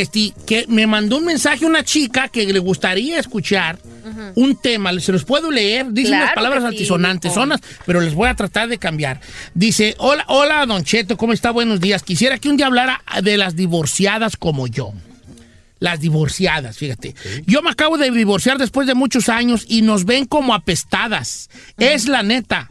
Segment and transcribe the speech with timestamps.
[0.00, 3.78] Este, que me mandó un mensaje una chica que le gustaría escuchar
[4.34, 4.98] un tema.
[5.00, 5.92] Se los puedo leer.
[5.92, 9.20] Dicen Claro las palabras sí, altisonantes, sonas, pero les voy a tratar de cambiar.
[9.54, 11.50] Dice, hola, hola, Don Cheto, ¿cómo está?
[11.50, 12.02] Buenos días.
[12.02, 14.92] Quisiera que un día hablara de las divorciadas como yo.
[15.78, 17.14] Las divorciadas, fíjate.
[17.46, 21.48] Yo me acabo de divorciar después de muchos años y nos ven como apestadas.
[21.78, 22.70] Es la neta.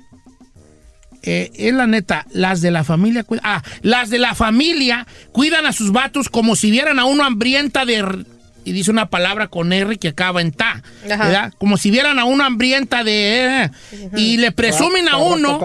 [1.23, 3.45] Eh, es la neta, las de la familia cuidan.
[3.45, 7.85] Ah, las de la familia cuidan a sus vatos como si vieran a uno hambrienta
[7.85, 8.25] de.
[8.65, 10.83] Y dice una palabra con R que acaba en ta.
[11.05, 11.23] Ajá.
[11.25, 11.53] ¿verdad?
[11.57, 13.65] Como si vieran a uno hambrienta de.
[13.65, 13.71] eh,
[14.15, 15.59] y le presumen a uno.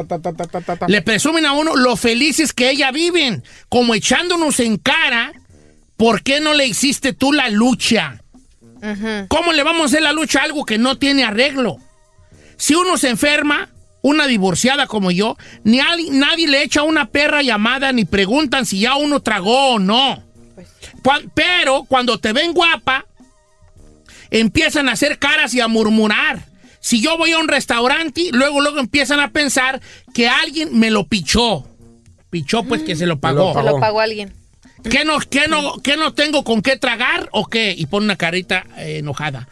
[0.89, 3.43] Le presumen a uno lo felices que ella viven.
[3.69, 5.33] Como echándonos en cara.
[5.97, 8.21] ¿Por qué no le hiciste tú la lucha?
[9.29, 11.79] ¿Cómo le vamos a hacer la lucha a algo que no tiene arreglo?
[12.57, 13.71] Si uno se enferma,
[14.05, 18.97] una divorciada como yo, ni nadie le echa una perra llamada ni preguntan si ya
[18.97, 20.23] uno tragó o no.
[21.03, 23.07] Cuan- pero cuando te ven guapa,
[24.31, 26.45] empiezan a hacer caras y a murmurar.
[26.81, 29.81] Si yo voy a un restaurante, luego luego empiezan a pensar
[30.13, 31.67] que alguien me lo pichó.
[32.29, 33.55] Pichó pues que se lo pagó.
[33.55, 34.35] Se lo pagó alguien.
[34.91, 37.75] ¿Qué no, qué no, qué no tengo con qué tragar o qué?
[37.75, 39.49] Y pone una carita eh, enojada.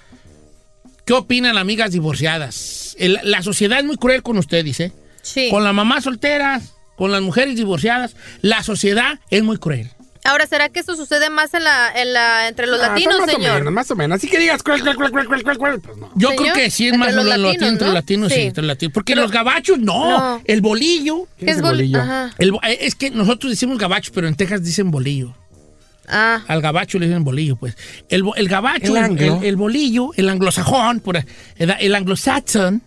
[1.05, 2.95] ¿Qué opinan amigas divorciadas?
[2.99, 4.93] El- la sociedad es muy cruel con ustedes, ¿eh?
[5.23, 5.49] Sí.
[5.51, 8.15] Con las mamás solteras, con las mujeres divorciadas.
[8.41, 9.91] La sociedad es muy cruel.
[10.25, 13.35] Ahora, ¿será que esto sucede más en la, en la, entre los Ah, latinos, más
[13.35, 14.17] o menos, más o menos.
[14.17, 16.13] Así que digas, cuál, cuál, cuál, cuál, pues no.
[16.15, 17.93] Yo Señor, creo que sí es entre más los lo- lo- latinos, entre ¿no?
[17.93, 18.47] latinos, sí, Sí.
[18.47, 18.93] entre latinos.
[18.95, 20.11] Porque Pero- los gabachos, no.
[20.37, 20.43] No.
[20.45, 21.27] El bolillo.
[21.39, 22.01] ¿Qué es el bolillo?
[22.01, 22.31] Ajá.
[22.39, 25.35] el eh, es que nosotros decimos gabacho, pero en Texas dicen bolillo.
[26.09, 27.77] Ah, Al gabacho le dicen bolillo, pues.
[28.09, 31.25] El, el gabacho, El bolillo, el anglosajón, por, ahí,
[31.57, 32.83] el, el anglo-saxon,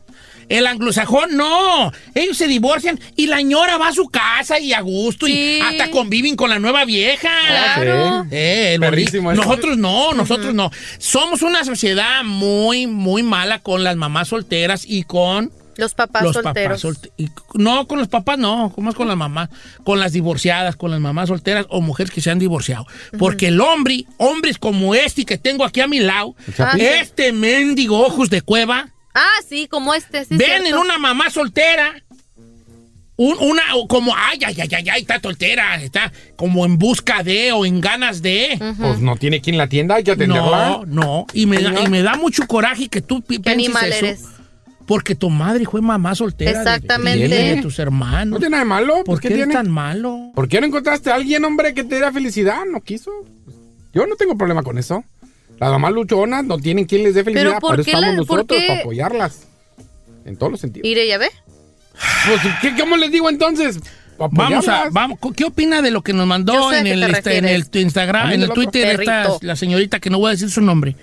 [0.47, 1.91] el anglosajón, no.
[2.13, 5.57] Ellos se divorcian y la ñora va a su casa y a gusto Sí.
[5.57, 7.29] y hasta conviven con la nueva vieja.
[7.47, 8.27] claro.
[8.29, 8.77] Eh.
[8.79, 10.69] Nosotros no, nosotros no.
[10.99, 16.33] Somos una sociedad muy, muy mala con las mamás solteras y con Los papás los
[16.33, 16.81] solteros.
[16.81, 19.49] papás solte- y- no, con los papás no, ¿cómo es con las mamás?
[19.83, 22.85] Con las divorciadas, con las mamás solteras o mujeres que se han divorciado.
[23.17, 26.35] Porque el hombre, hombres como este que tengo aquí a mi lado,
[26.79, 30.25] este mendigo ojos de cueva, Ah, sí, como este.
[30.25, 30.67] Sí, ven cierto.
[30.67, 31.93] en una mamá soltera,
[33.17, 37.53] un- una, como, ay, ay, ay, ay, ay, está soltera, está como en busca de
[37.53, 38.57] o en ganas de.
[38.77, 40.67] Pues no tiene quien la atienda, hay que atenderla.
[40.67, 44.05] No, no, y me, da, y me da mucho coraje que tú pienses animal eso,
[44.05, 44.23] eres.
[44.87, 47.27] Porque tu madre fue mamá soltera de- Exactamente.
[47.27, 48.33] de, de tus hermanos.
[48.33, 49.03] No tiene nada de malo.
[49.03, 50.31] ¿Por qué ¿qué eres tan malo?
[50.35, 52.59] ¿Por qué no encontraste a alguien, hombre, que te diera felicidad?
[52.71, 53.11] No quiso.
[53.93, 55.03] Yo no tengo problema con eso.
[55.59, 57.59] Las mamás luchonas no tienen quien les dé felicidad.
[57.59, 58.67] ¿por Por eso estamos la- por nosotros, qué?
[58.67, 59.47] para apoyarlas.
[60.25, 60.83] En todos los sentidos.
[60.87, 61.29] Mire, ya ve.
[62.27, 63.79] Pues, ¿qué, ¿Cómo les digo entonces?
[64.17, 64.45] Vamos a,
[64.81, 64.93] apoyarlas.
[64.93, 68.31] vamos, ¿qué opina de lo que nos mandó a en el, este, en el Instagram,
[68.31, 68.49] en el.
[68.49, 70.95] Twitter, esta, la señorita que no voy a decir su nombre,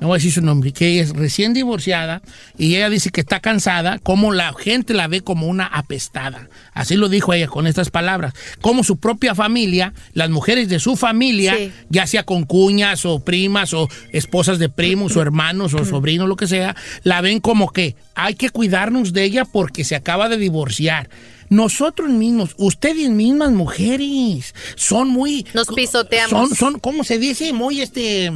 [0.00, 2.20] no voy a decir su nombre, que es recién divorciada
[2.58, 6.48] y ella dice que está cansada, como la gente la ve como una apestada.
[6.72, 8.34] Así lo dijo ella con estas palabras.
[8.60, 11.72] Como su propia familia, las mujeres de su familia, Sí.
[11.88, 16.36] ya sea con cuñas o primas o esposas de primos o hermanos o sobrinos, lo
[16.36, 20.36] que sea, la ven como que hay que cuidarnos de ella porque se acaba de
[20.38, 21.08] divorciar.
[21.50, 25.46] Nosotros mismos, ustedes mismas mujeres, son muy...
[25.54, 26.30] Nos pisoteamos.
[26.30, 27.52] Son, son, ¿cómo se dice?
[27.52, 28.32] Muy este...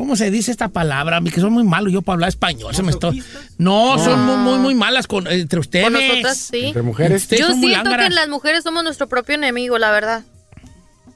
[0.00, 1.18] ¿Cómo se dice esta palabra?
[1.18, 2.74] A mí que son muy malos yo para hablar español.
[2.74, 3.10] Se me está...
[3.58, 5.84] No, son muy, muy, muy malas con, entre ustedes.
[5.84, 6.64] Con nosotras sí.
[6.68, 7.24] Entre mujeres.
[7.24, 10.24] Ustedes Yo siento que las mujeres somos nuestro propio enemigo, la verdad.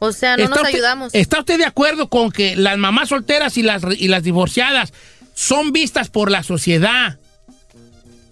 [0.00, 1.14] O sea, no ¿Está nos usted- ayudamos.
[1.14, 4.92] ¿Está usted de acuerdo con que las mamás solteras y las, y las divorciadas
[5.32, 7.19] son vistas por la sociedad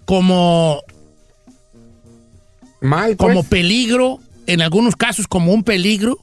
[0.05, 0.83] como,
[2.79, 3.27] Mal, pues.
[3.27, 6.19] como peligro, en algunos casos como un peligro?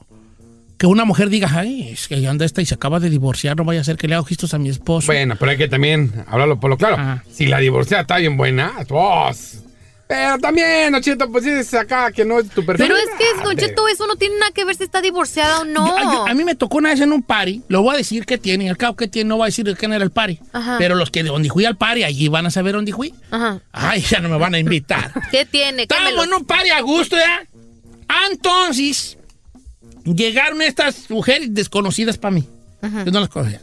[0.81, 3.63] Que una mujer diga, ay, es que anda esta y se acaba de divorciar, no
[3.63, 5.05] vaya a ser que le haga ojistos a mi esposo.
[5.05, 6.95] Bueno, pero hay que también hablarlo por lo claro.
[6.95, 7.23] Ajá.
[7.31, 9.59] Si la divorciada está bien buena, pues.
[10.07, 12.87] Pero también, Don Cheto, pues dices acá que no es tu perfil.
[12.87, 13.67] Pero es que, Don Hombre.
[13.67, 15.85] Cheto, eso no tiene nada que ver si está divorciada o no.
[15.87, 18.25] Yo- yo- a mí me tocó una vez en un party, lo voy a decir
[18.25, 20.09] que tiene, y al cabo que tiene, no voy a decir de quién era el
[20.11, 20.39] party.
[20.51, 20.77] Ajá.
[20.79, 23.13] Pero los que de donde fui al party, allí van a saber dónde fui.
[23.29, 23.59] Ajá.
[23.71, 25.11] Ay, ya no me van a invitar.
[25.31, 25.85] ¿Qué tiene?
[25.85, 26.23] Quémelo.
[26.23, 27.45] en un party a gusto, ¿ya?
[28.31, 29.17] Entonces,
[30.05, 32.45] llegaron estas mujeres desconocidas para mí.
[32.81, 33.61] Yo no las conocía.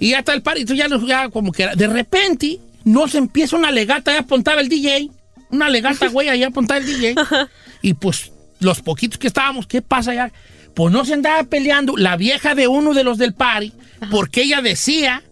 [0.00, 3.14] Y ya está el party, entonces ya, los- ya como que era- de repente nos
[3.14, 5.10] empieza una legata, ya apuntaba el DJ.
[5.50, 7.14] Una legata, güey, allá apuntaba el DJ.
[7.82, 10.32] Y pues los poquitos que estábamos, ¿qué pasa ya?
[10.74, 13.72] Pues no se andaba peleando la vieja de uno de los del party,
[14.10, 15.22] porque ella decía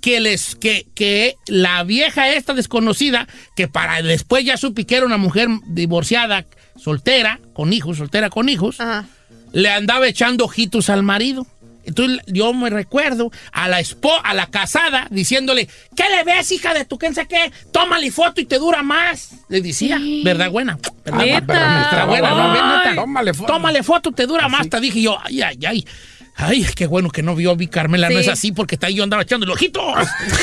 [0.00, 5.06] que les que, que la vieja esta desconocida, que para después ya supe que era
[5.06, 6.46] una mujer divorciada,
[6.76, 9.06] soltera, con hijos, soltera con hijos, Ajá.
[9.52, 11.46] Le andaba echando ojitos al marido.
[11.84, 16.74] Entonces yo me recuerdo a la espo, a la casada diciéndole, ¿qué le ves, hija
[16.74, 17.50] de tu quién sé qué?
[17.72, 19.30] Tómale foto y te dura más.
[19.48, 20.78] Le decía, ¿verdad, buena?
[21.02, 22.04] ¿Verdad, Neta.
[22.04, 22.52] buena, ¿no?
[22.52, 22.94] Neta.
[22.94, 23.52] Tómale foto.
[23.52, 24.68] Tómale foto, te dura más.
[24.68, 25.86] Te dije yo, ay, ay, ay.
[26.40, 28.20] Ay, qué bueno que no vio vi Carmela, no Sí.
[28.20, 29.82] es así porque está ahí yo andaba echando ojitos.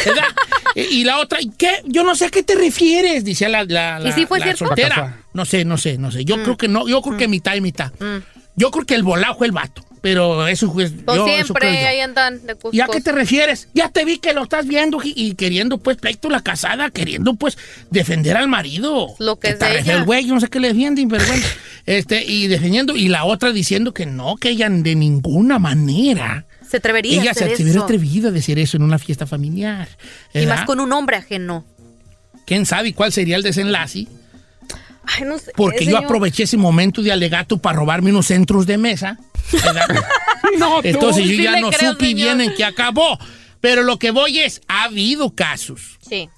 [0.05, 0.25] ¿verdad?
[0.75, 1.83] y, la otra, ¿y ¿qué?
[1.85, 4.01] Yo no sé a qué te refieres, decía la, la,
[4.57, 5.19] soltera.
[5.33, 6.23] No sé, no sé, no sé.
[6.23, 6.25] Mm.
[6.25, 7.93] Yo creo que no, yo creo que mitad y mitad.
[8.55, 10.89] Yo creo que el volado fue el vato, pero eso fue.
[10.89, 11.87] Pues yo, eso siempre creo yo.
[11.87, 13.67] ahí andan de ¿Y a qué te refieres?
[13.73, 17.33] Ya te vi que lo estás viendo y, y queriendo, pues, pleito la casada, queriendo,
[17.35, 17.57] pues,
[17.91, 19.07] defender al marido.
[19.19, 19.97] Lo que es de re feo ella.
[19.97, 21.43] el güey, yo no sé qué le defienden, pero bueno.
[21.85, 26.45] este, y defendiendo, y la otra diciendo que no, que ella de ninguna manera.
[26.69, 27.83] Se atrevería Ella a se hacer hubiera eso.
[27.83, 29.87] atrevido a decir eso en una fiesta familiar.
[30.33, 31.65] Y más con un hombre ajeno.
[32.45, 34.07] ¿Quién sabe cuál sería el desenlace?
[35.07, 35.51] Ay, no sé.
[35.55, 39.17] Porque yo aproveché ese momento de alegato para robarme unos centros de mesa.
[40.59, 40.87] No, tú.
[40.87, 42.37] Entonces yo Sí ya no creo, supe señor.
[42.37, 43.17] bien en qué acabó.
[43.61, 45.97] Pero lo que voy es, ha habido casos.
[46.07, 46.29] Sí.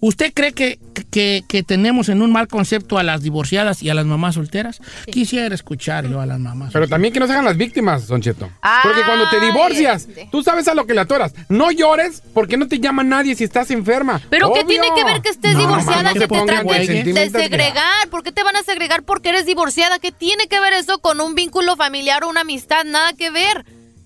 [0.00, 0.78] ¿Usted cree que,
[1.10, 4.80] que- que tenemos en un mal concepto a las divorciadas y a las mamás solteras?
[5.10, 6.72] Quisiera escucharlo a las mamás.
[6.72, 8.48] Pero también que no se hagan las víctimas, Don Cheto.
[8.62, 10.28] Ay, Porque cuando te divorcias, este.
[10.30, 11.34] tú sabes a lo que le atoras.
[11.48, 14.20] No llores porque no te llama nadie si estás enferma.
[14.30, 14.80] Pero ¿qué Obvio.
[14.80, 18.08] tiene que ver que estés No, divorciada no que te te traten de segregar?
[18.08, 19.98] ¿Por qué te van a segregar porque eres divorciada?
[19.98, 22.84] ¿Qué tiene que ver eso con un vínculo familiar o una amistad?
[22.84, 23.64] Nada que ver.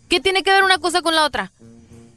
[0.08, 1.52] ¿Qué tiene que ver una cosa con la otra?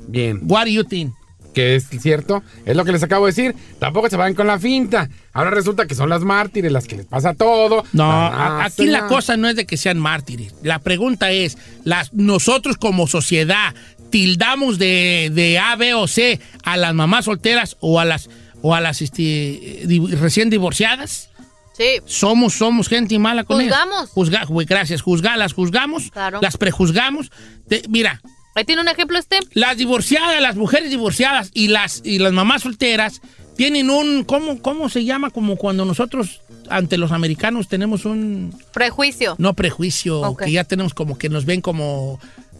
[0.08, 0.40] Bien.
[0.42, 1.12] What do you think?
[1.56, 3.54] Que es cierto, es lo que les acabo de decir.
[3.78, 5.08] Tampoco se vayan con la finta.
[5.32, 7.82] Ahora resulta que son las mártires las que les pasa todo.
[7.94, 10.54] No, Ah, aquí la cosa no es de que sean mártires.
[10.62, 13.74] La pregunta es, las, nosotros como sociedad
[14.10, 18.28] tildamos de, de A, B o C a las mamás solteras o a las,
[18.60, 21.30] o a las este, di- recién divorciadas.
[21.76, 22.00] Sí.
[22.04, 23.74] Somos, somos gente mala con ellas.
[23.78, 24.10] Juzgamos.
[24.10, 25.00] Juzga, gracias.
[25.00, 26.40] Juzga, las juzgamos, Claro.
[26.42, 27.30] las prejuzgamos.
[27.68, 28.20] Te- mira,
[28.56, 29.38] Ahí tiene un ejemplo este.
[29.52, 33.20] las divorciadas, las mujeres divorciadas y las, y las mamás solteras
[33.54, 35.28] tienen un, ¿cómo, ¿cómo se llama?
[35.28, 39.34] Como cuando nosotros ante los americanos tenemos un, Prejuicio.
[39.38, 42.18] no prejuicio, que ya tenemos como que nos ven como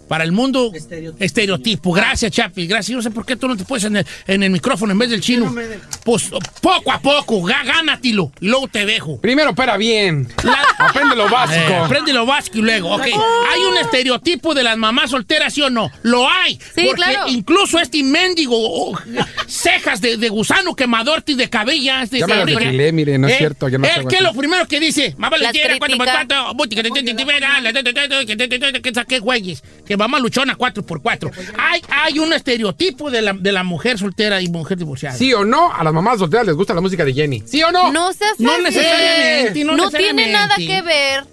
[0.09, 0.73] para el mundo
[1.19, 1.93] estereotipo.
[1.93, 2.89] Gracias, Chapi, gracias.
[2.89, 4.99] Yo no sé por qué tú no te puedes en el, en el micrófono en
[4.99, 5.55] vez del chino.
[6.05, 9.21] Pues poco a poco, gá- gánatelo y luego te dejo.
[9.21, 10.29] Primero, opera bien.
[10.45, 11.71] La- Aprende lo básico.
[11.71, 13.03] Eh, aprende lo básico y luego, ok.
[13.03, 15.91] ¿Hay un estereotipo de las mamás solteras, sí o no?
[16.03, 16.55] Lo hay.
[16.75, 17.29] Sí, porque claro.
[17.29, 18.99] incluso este mendigo, oh,
[19.47, 22.11] cejas de, de gusano quemador y de cabellas.
[22.11, 24.67] De Ya me mire, no es cierto, ya no Eh, hago ¿Qué es lo primero
[24.69, 25.15] que dice?
[25.19, 26.91] Mamá le cuando cuatro, buti, que te-
[29.85, 30.05] que te- te- te- que saqué güeyes.
[30.05, 31.31] Que mamá luchona 4x4.
[31.59, 35.17] Hay, hay un estereotipo de la, de la mujer soltera y mujer divorciada.
[35.17, 35.73] ¿Sí o no?
[35.73, 37.43] A las mamás solteras les gusta la música de Jenny.
[37.47, 37.93] ¿Sí o no?
[37.93, 38.63] No seas No así.
[38.63, 41.25] necesariamente, no No tiene nada que ver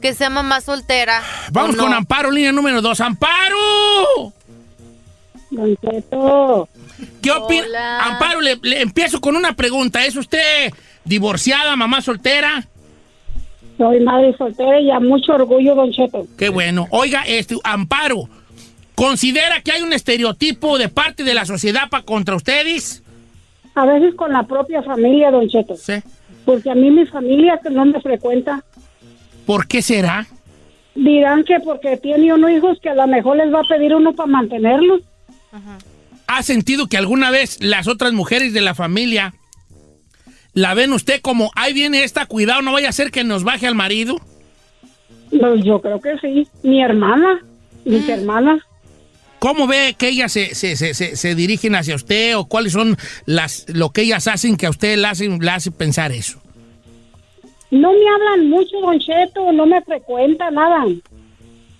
[0.00, 1.22] que sea mamá soltera.
[1.52, 1.84] Vamos no.
[1.84, 3.00] con Amparo, línea número 2.
[3.00, 4.32] ¡Amparo!
[5.50, 6.68] Don Cheto,
[7.20, 8.00] ¿Qué opina?
[8.04, 10.04] Amparo, le, le empiezo con una pregunta.
[10.06, 10.72] ¿Es usted
[11.04, 12.66] divorciada, mamá soltera?
[13.82, 16.24] Soy madre soltera y a mucho orgullo, Don Cheto.
[16.38, 16.86] Qué bueno.
[16.90, 18.28] Oiga, este, Amparo,
[18.94, 23.02] ¿considera que hay un estereotipo de parte de la sociedad para contra ustedes?
[23.74, 25.74] A veces con la propia familia, Don Cheto.
[25.76, 25.94] Sí.
[26.44, 28.64] Porque a mí mi familia que no me frecuenta.
[29.46, 30.26] ¿Por qué será?
[30.94, 34.12] Dirán que porque tiene uno hijos que a lo mejor les va a pedir uno
[34.12, 35.00] para mantenerlos.
[36.28, 39.34] ¿Ha sentido que alguna vez las otras mujeres de la familia
[40.54, 43.66] la ven usted como, ahí viene esta, cuidado, no vaya a ser que nos baje
[43.66, 44.20] al marido?
[45.30, 46.46] Pues yo creo que sí.
[46.62, 47.40] Mi hermana,
[47.84, 48.60] mis hermanas.
[49.38, 52.96] ¿Cómo ve que ellas se, se, se, se, se dirigen hacia usted o cuáles son
[53.26, 56.40] las lo que ellas hacen que a usted le hacen, le hace pensar eso?
[57.70, 60.84] No me hablan mucho, Don Cheto, no me frecuenta nada.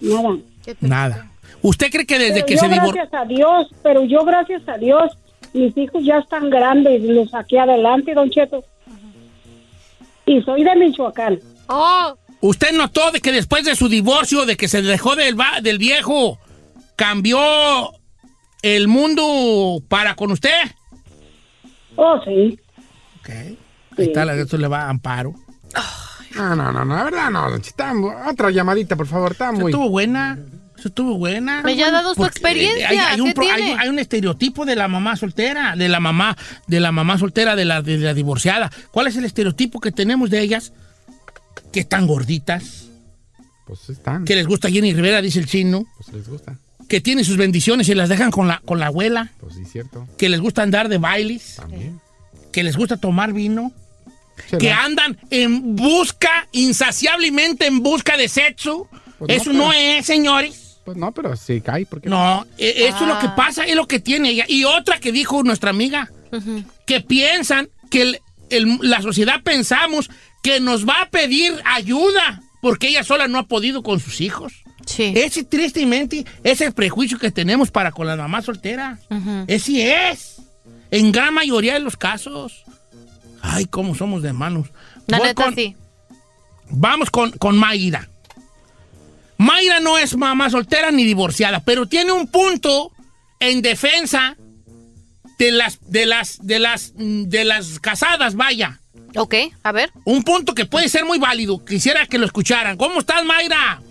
[0.00, 0.38] Nada.
[0.80, 1.30] Nada.
[1.60, 2.94] ¿Usted cree que desde Pero que yo se divorció...
[2.94, 5.12] gracias a Dios, pero yo gracias a Dios,
[5.52, 8.64] mis hijos ya están grandes los saqué adelante, Don Cheto.
[10.26, 11.40] Y soy de Michoacán.
[11.68, 15.60] Oh, ¿Usted notó de que después de su divorcio, de que se dejó del, va-
[15.62, 16.38] del viejo,
[16.96, 17.38] cambió
[18.62, 20.50] el mundo para con usted?
[21.96, 22.58] Oh, sí.
[23.20, 23.28] Ok.
[23.30, 23.56] Ahí
[23.98, 25.34] está, la- esto le va a amparo.
[26.34, 27.92] No, no, no, no, la verdad no, don Chita.
[28.30, 29.70] Otra llamadita, por favor, está muy...
[29.70, 30.38] estuvo buena.
[30.82, 31.62] Eso estuvo buena.
[31.62, 33.80] Me ya ha dado su Porque, experiencia, eh, Hay, hay un, ¿qué hay- tiene?
[33.80, 36.36] hay un estereotipo de la mamá soltera, de la mamá,
[36.66, 38.68] de la mamá soltera, de la, de la divorciada.
[38.90, 40.72] ¿Cuál es el estereotipo que tenemos de ellas?
[41.72, 42.86] Que están gorditas,
[43.64, 46.58] Pues están, que les gusta Jenny Rivera, dice el chino, pues les gusta.
[46.88, 50.08] que tienen sus bendiciones y las dejan con la, con la abuela, Pues sí, cierto,
[50.18, 52.00] que les gusta andar de bailes, también.
[52.50, 53.70] que les gusta tomar vino,
[54.58, 58.88] que andan en busca, insaciablemente en busca de sexo.
[59.18, 60.61] Pues no, Eso pero- no es, señores.
[60.84, 63.34] Pues no, pero sí cae, porque No, e- eso es lo que Ah.
[63.36, 64.44] pasa, es lo que tiene ella.
[64.48, 66.10] Y otra que dijo nuestra amiga,
[66.86, 68.20] que piensan que el-
[68.50, 70.10] el- la sociedad pensamos
[70.42, 74.52] que nos va a pedir ayuda porque ella sola no ha podido con sus hijos.
[74.84, 75.12] sí.
[75.14, 78.98] Ese tristemente, ese prejuicio que tenemos para con la mamá soltera.
[79.10, 79.44] Ujú.
[79.46, 80.42] Ese es.
[80.90, 82.64] En gran mayoría de los casos.
[83.40, 84.68] Ay, cómo somos de manos.
[85.06, 85.76] La Voy neta, con- sí.
[86.70, 88.08] Vamos con, con Mayra.
[89.42, 92.92] Mayra no es mamá soltera ni divorciada, pero tiene un punto
[93.40, 94.36] en defensa
[95.36, 98.78] de las, de las, de las, de las casadas, vaya.
[99.16, 99.34] Ok,
[99.64, 99.90] a ver.
[100.04, 101.64] Un punto que puede ser muy válido.
[101.64, 102.76] Quisiera que lo escucharan.
[102.76, 103.82] ¿Cómo estás, Mayra?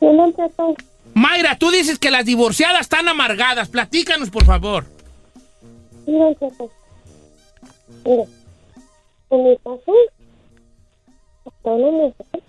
[0.00, 0.74] Cheto.
[1.14, 3.68] Mayra, tú dices que las divorciadas están amargadas.
[3.68, 4.84] Platícanos, por favor.
[6.06, 6.72] Cheto.
[8.04, 8.24] Mire,
[9.30, 9.92] en mi caso,
[11.44, 12.42] hasta una mujer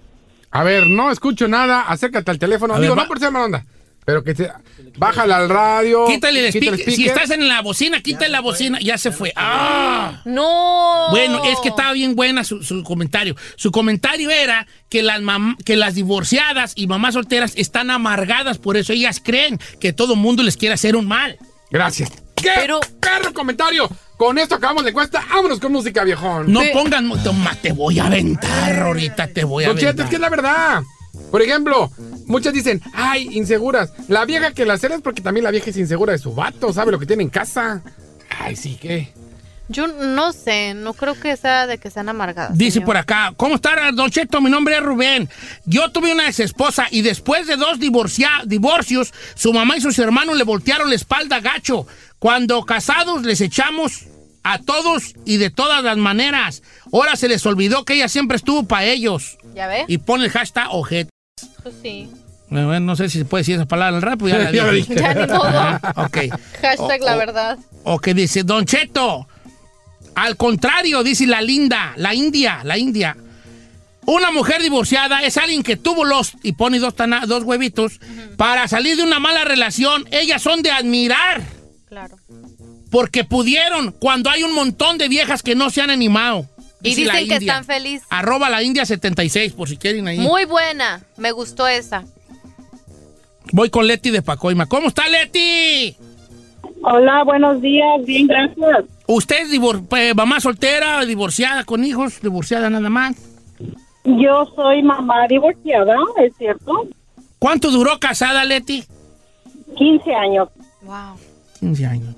[0.59, 2.73] A ver, no escucho nada, acércate al teléfono.
[2.73, 3.65] A Digo, ver, no va- por ser mala onda,
[4.05, 4.51] pero que te...
[4.97, 6.05] Bájale al radio.
[6.07, 6.93] Quítale el quita speaker.
[6.95, 8.79] Si estás en la bocina, quítale la bocina.
[8.81, 9.31] Ya se fue.
[9.35, 10.21] ¡Ah!
[10.25, 11.07] No.
[11.11, 13.35] Bueno, es que estaba bien buena su, su comentario.
[13.57, 18.75] Su comentario era que las, mam- que las divorciadas y mamás solteras están amargadas, por
[18.77, 21.37] eso ellas creen que todo mundo les quiere hacer un mal.
[21.69, 22.09] Gracias.
[22.35, 23.87] ¿Qué Pero- perro comentario?
[24.17, 25.23] Con esto acabamos la encuesta.
[25.29, 26.51] Vámonos con música, viejón.
[26.51, 27.07] No Pe- pongan...
[27.23, 30.05] Toma, te voy a aventar ahorita, te voy a Don aventar.
[30.05, 30.81] es que es la verdad.
[31.31, 31.91] Por ejemplo,
[32.25, 33.91] muchas dicen, ay, inseguras.
[34.07, 36.71] La vieja que la cela es porque también la vieja es insegura de su vato,
[36.73, 37.81] sabe lo que tiene en casa.
[38.39, 39.13] Ay, sí, ¿qué?
[39.69, 42.57] Yo no sé, no creo que sea de que sean amargadas.
[42.57, 42.85] Dice señor.
[42.85, 44.39] por acá, ¿cómo está, Don Cheto?
[44.39, 45.27] Mi nombre es Rubén.
[45.65, 49.99] Yo tuve una ex esposa y después de dos divorcia- divorcios, su mamá y sus
[49.99, 51.85] hermanos le voltearon la espalda gacho.
[52.19, 54.05] Cuando casados les echamos
[54.43, 56.63] a todos y de todas las maneras.
[56.93, 59.37] Ahora se les olvidó que ella siempre estuvo para ellos.
[59.53, 59.85] ¿Ya ve?
[59.87, 61.09] Y pone el hashtag ojete.
[61.63, 62.09] Pues sí.
[62.49, 64.71] Bueno, no sé si se puede decir esa palabra al rap, pues ya la Ya
[64.71, 64.95] dije.
[64.95, 65.41] ni modo.
[65.43, 66.17] Ah, ok.
[66.61, 67.57] Hashtag O- la verdad.
[67.83, 69.27] O que dice, Don Cheto,
[70.15, 73.17] al contrario, dice la linda, la india, la india.
[74.05, 77.99] Una mujer divorciada es alguien que tuvo los, y pone dos, tana- dos huevitos,
[78.37, 80.05] para salir de una mala relación.
[80.11, 81.41] Ellas son de admirar,
[81.87, 82.17] Claro.
[82.91, 86.45] porque pudieron, cuando hay un montón de viejas que no se han animado.
[86.83, 87.37] Y dicen que India.
[87.37, 88.05] están felices.
[88.09, 90.19] Arroba la India 76, por si quieren ahí.
[90.19, 91.01] Muy buena.
[91.17, 92.03] Me gustó esa.
[93.51, 94.65] Voy con Leti de Pacoima.
[94.67, 95.95] ¿Cómo está Leti?
[96.83, 98.85] Hola, buenos días, bien, gracias.
[99.07, 103.15] ¿Usted es divor- eh, mamá soltera, divorciada con hijos, divorciada nada más?
[104.03, 106.87] Yo soy mamá divorciada, ¿es cierto?
[107.39, 108.83] ¿Cuánto duró casada Leti?
[109.77, 110.49] 15 años.
[110.81, 111.17] Wow.
[111.59, 112.15] 15 años.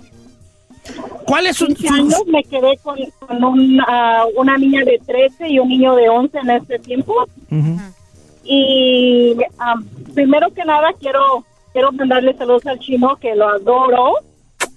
[1.26, 5.00] ¿Cuál es su, 15 su- años me quedé con, con un, ah, una niña de
[5.06, 7.14] 13 y un niño de 11 en este tiempo.
[8.44, 9.76] Y ah,
[10.14, 14.14] primero que nada quiero quiero mandarle saludos al chino que lo adoro.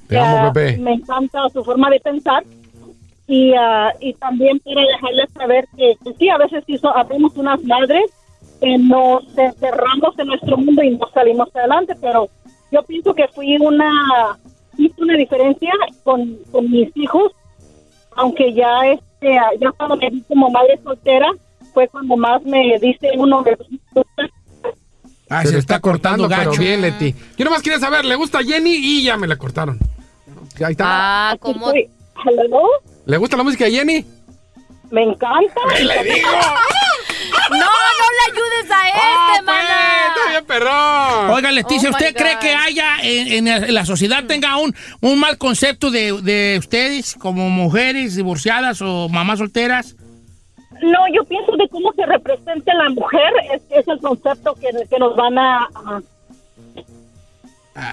[0.09, 0.77] Te amo, Pepe.
[0.79, 2.45] Me encanta su forma de pensar.
[3.27, 6.93] Y, ah, y también para dejarles saber que, que sí, a veces sí so-
[7.37, 8.11] unas madres
[8.61, 12.29] que nos encerramos en nuestro mundo y no salimos adelante, pero
[12.71, 14.39] yo pienso que fui una,
[14.79, 15.73] hice una diferencia
[16.05, 17.33] con, con mis hijos,
[18.17, 21.31] aunque ya este, ya cuando me vi como madre soltera,
[21.73, 24.07] fue cuando más me dice uno de los
[25.33, 27.15] Ah, se, le está cortando, pero bien, Leti.
[27.39, 28.75] Yo nomás quería saber, ¿le gusta Jenny?
[28.75, 29.79] Y ya me la cortaron.
[30.63, 31.31] Ahí está.
[31.31, 31.73] Ah, ¿cómo?
[33.07, 34.05] ¿Le gusta la música de Jenny?
[34.91, 35.61] Me encanta.
[35.65, 35.73] No,
[38.03, 39.39] no le ayudes a ¡Ah, este!
[39.41, 40.15] ¡Está mana.
[40.31, 41.31] bien, perrón!
[41.31, 42.41] Oiga, Leticia, Oh, ¿usted cree God.
[42.41, 47.15] que haya en, en la- la sociedad tenga un, un mal concepto de, de ustedes
[47.15, 49.95] como mujeres divorciadas o mamás solteras?
[50.83, 54.99] No, yo pienso de cómo se representa la mujer, es, es el concepto que, que
[54.99, 55.69] nos van a...
[55.75, 56.03] a-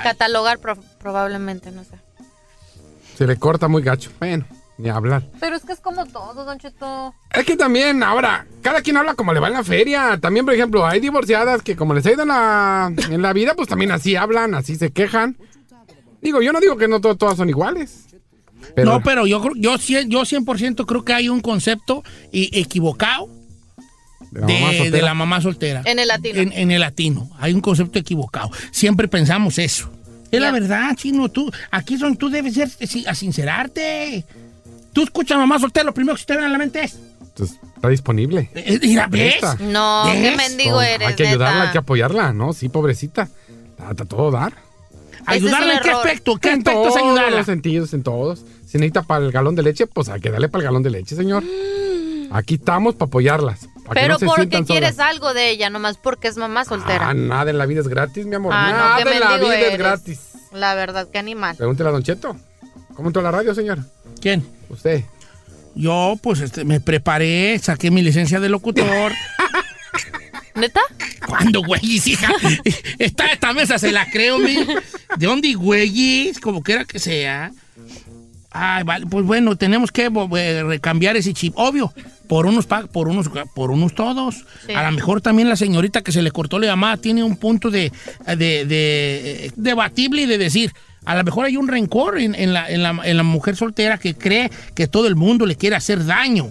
[0.04, 1.96] Catalogar pro- probablemente, no sé.
[3.16, 4.12] Se le corta muy gacho.
[4.20, 4.46] Bueno,
[4.80, 5.24] ni hablar.
[5.40, 7.14] Pero es que es como todo, Don Cheto.
[7.32, 10.18] Es que también, ahora, cada quien habla como le va en la feria.
[10.20, 13.54] También, por ejemplo, hay divorciadas que como les ha ido en la, en la vida,
[13.56, 15.38] pues también así hablan, así se quejan.
[16.22, 18.06] Digo, yo no digo que no to- todas son iguales.
[18.76, 22.50] Pero, No, pero yo, creo- yo, cien- yo 100% creo que hay un concepto y-
[22.60, 23.30] equivocado
[24.32, 24.92] de la mamá de, soltera.
[24.98, 25.82] de la mamá soltera.
[25.86, 26.40] En el latino.
[26.40, 27.30] En, en el latino.
[27.40, 28.50] Hay un concepto equivocado.
[28.72, 29.90] Siempre pensamos eso.
[30.32, 31.30] Es la verdad, chino.
[31.30, 34.26] Tú, aquí son, tú debes ser, si- a sincerarte.
[35.00, 37.00] Tú escuchas a mamá soltera, lo primero que se te viene a la mente es.
[37.22, 38.50] Entonces, está disponible.
[38.53, 39.41] eh, Mira, ¿ves?
[39.62, 40.13] No, ¿Ves?
[40.15, 41.68] qué mendigo eres, hay que ayudarla, neta.
[41.68, 42.51] hay que apoyarla, ¿no?
[42.51, 43.29] Sí, pobrecita.
[43.77, 44.53] Está, está todo dar.
[45.25, 46.36] ¿Ayudarla en qué aspecto?
[46.38, 47.38] ¿Qué en aspecto es todos ayudarla?
[47.38, 48.39] los sentidos, en todos.
[48.65, 50.89] Si necesita para el galón de leche, pues hay que darle para el galón de
[50.89, 51.44] leche, señor.
[52.32, 53.68] Aquí estamos para apoyarlas.
[53.86, 55.10] para que Pero no porque quieres solas.
[55.12, 57.08] algo de ella, nomás porque es mamá soltera.
[57.10, 58.51] Ah, nada en la vida es gratis, mi amor.
[58.53, 60.20] Ah, nada en la vida es gratis.
[60.51, 61.56] La verdad, qué animal.
[61.56, 62.36] Pregúntele a Don Cheto.
[62.96, 63.79] ¿Cómo entró a la radio, señor?
[64.22, 64.46] ¿Quién?
[64.70, 65.04] Usted.
[65.76, 69.12] Yo, pues, este, me preparé, saqué mi licencia de locutor.
[70.56, 70.82] ¿Neta?
[71.26, 72.34] ¿Cuándo, güeyes, hija?
[72.98, 74.56] Esta, esta mesa se la creo, mi.
[75.18, 76.40] ¿De dónde, güeyes?
[76.40, 77.52] Como quiera que sea.
[78.52, 81.54] Ay, vale, pues bueno, tenemos que eh, recambiar ese chip.
[81.56, 81.94] Obvio,
[82.28, 84.44] por unos, pa- por unos, por unos todos.
[84.66, 84.74] Sí.
[84.74, 87.70] A lo mejor también la señorita que se le cortó la llamada tiene un punto
[87.70, 87.92] de,
[88.26, 88.66] de, de,
[89.46, 90.74] eh, debatible y de decir,
[91.10, 93.98] a lo mejor hay un rencor en, en la, en, la, en la mujer soltera
[93.98, 96.50] que cree que todo el mundo le quiere hacer daño.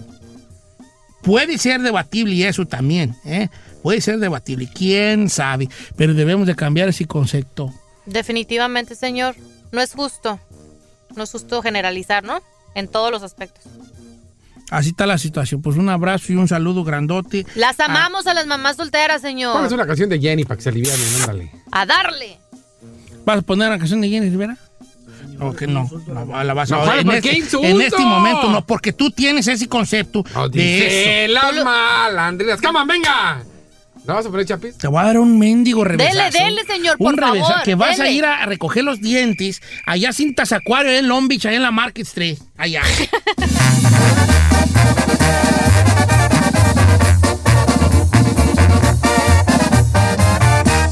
[1.21, 3.49] Puede ser debatible y eso también, ¿eh?
[3.81, 7.73] Puede ser debatible, quién sabe, pero debemos de cambiar ese concepto.
[8.05, 9.35] Definitivamente, señor.
[9.71, 10.39] No es justo.
[11.15, 12.41] No es justo generalizar, ¿no?
[12.75, 13.63] En todos los aspectos.
[14.71, 15.61] Así está la situación.
[15.61, 17.45] Pues un abrazo y un saludo grandote.
[17.55, 19.73] Las amamos a las mamás solteras, Póngase señor.
[19.73, 21.51] una canción de Jenny para que se alivianen, ándale.
[21.71, 22.38] A darle.
[23.29, 24.57] ¿Vas a poner la canción de Jenny Rivera?
[25.37, 25.87] No, que no.
[26.07, 27.67] no, la vas a No, en, ¿por este, insulto?
[27.67, 31.33] en este momento no, porque tú tienes ese concepto No, de eso.
[31.33, 32.59] las malandrinas.
[32.59, 33.43] ¡Cama, venga!
[34.03, 34.79] ¿No vas a poner chapis?
[34.79, 36.35] Te voy a dar un mendigo revesazo.
[36.39, 38.15] dele, señor, por un revesa- favor, Que vas a dele.
[38.15, 41.69] ir a recoger los dientes allá a Cintas Acuario en Long Beach, allá en la
[41.71, 42.39] Market Street.
[42.57, 42.81] Allá.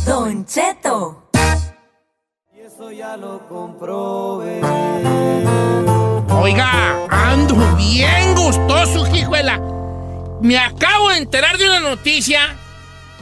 [0.06, 0.87] Don Cheto.
[6.29, 9.59] Oiga, ando bien gustoso, hijuela.
[10.41, 12.55] Me acabo de enterar de una noticia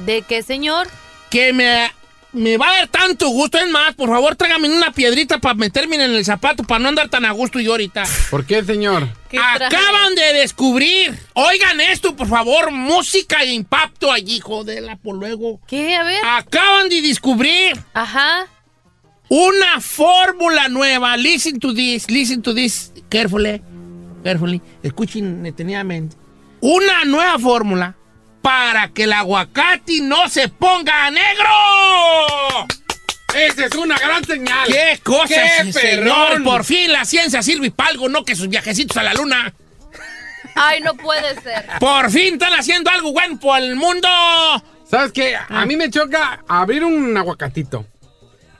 [0.05, 0.89] ¿De qué, señor?
[1.29, 1.89] que me,
[2.33, 3.57] me va a dar tanto gusto.
[3.57, 7.07] Es más, por favor, trágame una piedrita para meterme en el zapato para no andar
[7.07, 8.03] tan a gusto yo ahorita.
[8.29, 9.07] ¿Por qué, señor?
[9.37, 11.17] Acaban de descubrir.
[11.33, 12.71] Oigan esto, por favor.
[12.71, 15.61] Música de impacto allí, jodela, por luego.
[15.65, 15.95] ¿Qué?
[15.95, 16.19] A ver.
[16.25, 18.47] Acaban de descubrir Ajá.
[19.29, 21.17] Una fórmula nueva.
[21.17, 23.61] Listen to this, listen to this carefully.
[24.23, 24.61] Carefully.
[24.83, 26.15] Escuchen detenidamente.
[26.61, 27.95] Una nueva fórmula
[28.41, 32.67] para que el aguacate no se ponga negro.
[33.35, 34.67] ¡Esa es una gran señal!
[34.67, 36.29] ¡Qué cosa, ¡Qué señor!
[36.29, 36.43] perrón!
[36.43, 39.53] Por fin la ciencia sirve para algo, no que sus viajecitos a la luna.
[40.55, 41.65] Ay, no puede ser.
[41.79, 44.07] Por fin están haciendo algo bueno por el mundo.
[44.89, 45.35] ¿Sabes qué?
[45.35, 47.85] A mí me choca abrir un aguacatito,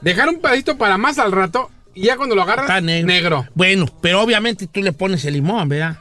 [0.06, 3.46] dejar un pedacito para más al rato y ya cuando lo agarras, Está negro.
[3.56, 5.98] Bueno, pero obviamente tú le pones el limón, ¿verdad?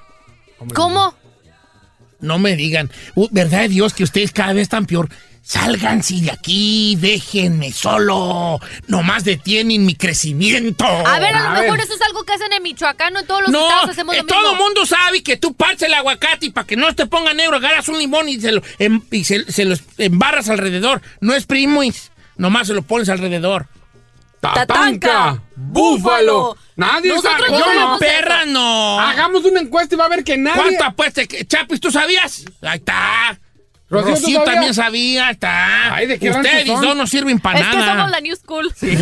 [0.75, 1.15] ¿Cómo?
[2.21, 2.91] No me digan.
[3.15, 5.09] Uh, ¿Verdad de Dios que ustedes cada vez están peor?
[5.43, 8.59] Sálganse de aquí, déjenme solo.
[8.89, 10.87] Nomás detienen mi crecimiento.
[10.87, 11.81] A ver, a lo A mejor ver.
[11.87, 14.19] eso es algo que hacen en Michoacán, no en todos los no, estados hacemos eh,
[14.19, 14.41] lo mismo.
[14.41, 17.35] todo el mundo sabe que tú partes el aguacate y para que no te ponga
[17.35, 21.03] negro, agarras un limón y se lo, em- y se, se lo embarras alrededor.
[21.21, 23.67] No es primis, nomás se lo pones alrededor.
[24.53, 25.43] ¡Tatanca!
[25.57, 26.57] ¡Búfalo!
[26.77, 27.49] Nadie sabe.
[27.51, 27.99] no Yo sabemos no.
[27.99, 29.01] perra, no.
[29.01, 30.61] Hagamos una encuesta y va a ver que nadie.
[30.61, 31.23] ¿Cuánto apuesta?
[31.47, 32.45] Chapis, ¿tú sabías?
[32.63, 33.39] Ahí está.
[33.91, 35.95] Rocío, ¿tú Rocío, también sabía, está.
[35.95, 37.95] Ay, ¿de qué Ustedes dos no sirven para Es que nada.
[37.95, 38.73] somos la New School.
[38.75, 38.97] Sí.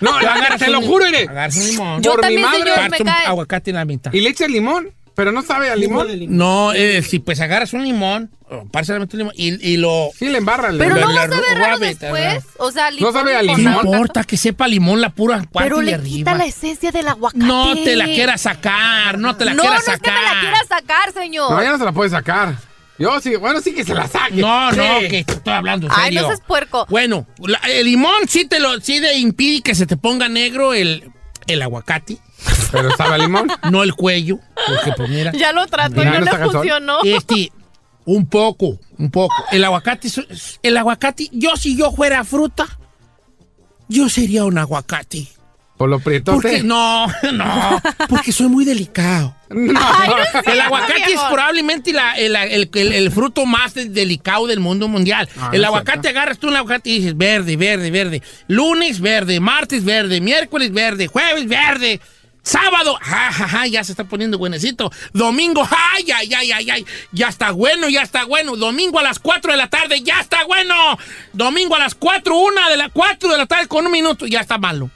[0.00, 1.28] No, la- te lo juro, Irene.
[1.30, 2.02] Agarras un limón.
[2.02, 3.26] Yo Por mi madre, señor, me cae.
[3.26, 4.12] aguacate en la mitad.
[4.12, 6.06] Y le echas limón Pero no sabe a limón.
[6.28, 10.10] No, eh, si pues agarras un limón, o parcialmente un limón, y, y lo...
[10.16, 12.44] Sí, le embarra el Pero no la va a saber raro rabbit, después.
[12.58, 13.74] O sea, No sabe a con ¿Qué limón.
[13.74, 13.88] nata.
[13.88, 16.08] importa que sepa limón la pura parte Pero de le arriba?
[16.18, 17.44] quita la esencia del aguacate.
[17.44, 20.22] No te la quieras sacar, no te la no, quieras no es que sacar.
[20.22, 21.50] me la quiera sacar, señor.
[21.50, 22.54] No, ya no se la puede sacar.
[23.00, 24.36] Yo sí, bueno, sí que se la saque.
[24.36, 26.22] No, no, que estoy hablando en Ay, serio.
[26.22, 26.86] no seas puerco.
[26.88, 30.74] Bueno, la- el limón sí te lo sí te impide que se te ponga negro
[30.74, 31.10] el,
[31.48, 32.18] el aguacate,
[32.70, 33.48] Pero sabe a limón.
[33.70, 36.98] no el cuello, porque pues mira, Ya lo trató y no no le funcionó.
[37.04, 37.52] este
[38.04, 39.34] un poco, un poco.
[39.52, 40.08] El aguacate
[40.62, 42.66] el aguacate, yo si yo fuera fruta,
[43.88, 45.28] yo sería un aguacate.
[45.76, 46.34] Por lo prietote.
[46.42, 49.34] Porque no, no, porque soy muy delicado.
[49.50, 49.80] No.
[49.82, 53.86] Ay, no es El aguacate es probablemente la- el, el- el- el fruto más de-
[53.88, 55.26] delicado del mundo mundial.
[55.38, 56.18] Ah, el aguacate, cierto.
[56.18, 58.22] agarras tú un aguacate y dices verde, verde, verde.
[58.48, 59.40] Lunes, verde.
[59.40, 60.20] Martes, verde.
[60.20, 61.06] Miércoles, verde.
[61.06, 61.98] Jueves, verde.
[62.48, 64.90] Sábado, ja, ja, ja, ya se está poniendo buenecito.
[65.12, 68.56] Domingo, ay, ay, ay, ay, ay, ya está bueno, ya está bueno.
[68.56, 70.74] Domingo a las 4 de la tarde, ya está bueno.
[71.34, 74.40] Domingo a las 4, una de las 4 de la tarde con un minuto, ya
[74.40, 74.90] está malo.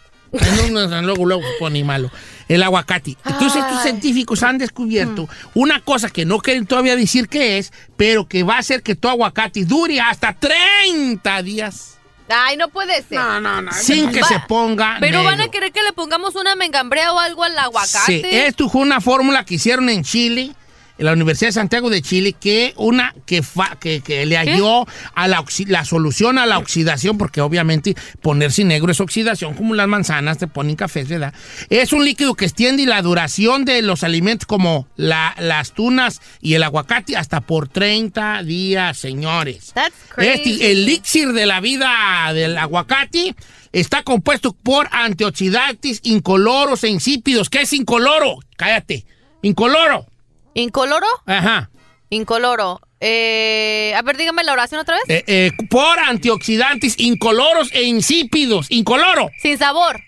[1.03, 2.11] luego, luego se pone malo.
[2.49, 3.19] El aguacate.
[3.27, 8.27] Entonces, estos científicos han descubierto una cosa que no quieren todavía decir qué es, pero
[8.27, 11.99] que va a hacer que tu aguacate dure hasta 30 días
[12.33, 13.19] Ay, no puede ser.
[13.19, 13.73] No, no, no.
[13.73, 17.19] sin que Va- se ponga Pero van a querer que le pongamos una mengambrea o
[17.19, 18.07] algo al aguacate.
[18.07, 20.53] Sí, esto fue una fórmula que hicieron en Chile,
[21.03, 24.87] en la Universidad de Santiago de Chile, que una que, fa- que, que le halló
[25.15, 29.89] a la, la solución a la oxidación, porque obviamente ponerse negro es oxidación, como las
[29.89, 31.35] manzanas te ponen café, ¿verdad?
[31.71, 36.55] Es un líquido que extiende la duración de los alimentos como la- las tunas y
[36.55, 39.73] el aguacate hasta por 30 días, señores.
[39.75, 40.31] That's crazy.
[40.53, 43.35] Este, el elixir de la vida del aguacate
[43.73, 47.51] está compuesto por antioxidantes incoloros e insípidos.
[47.51, 48.37] ¿Qué es incoloro?
[48.57, 49.05] Cállate.
[49.43, 50.07] Incoloro.
[50.55, 51.07] ¿Incoloro?
[51.27, 51.71] Ajá.
[52.11, 52.81] Incoloro.
[53.01, 55.05] Eh, a ver, dígame la oración otra vez.
[55.09, 58.71] Eh, eh, por antioxidantes incoloros e insípidos.
[58.71, 59.31] Incoloro.
[59.41, 60.01] Sin sabor.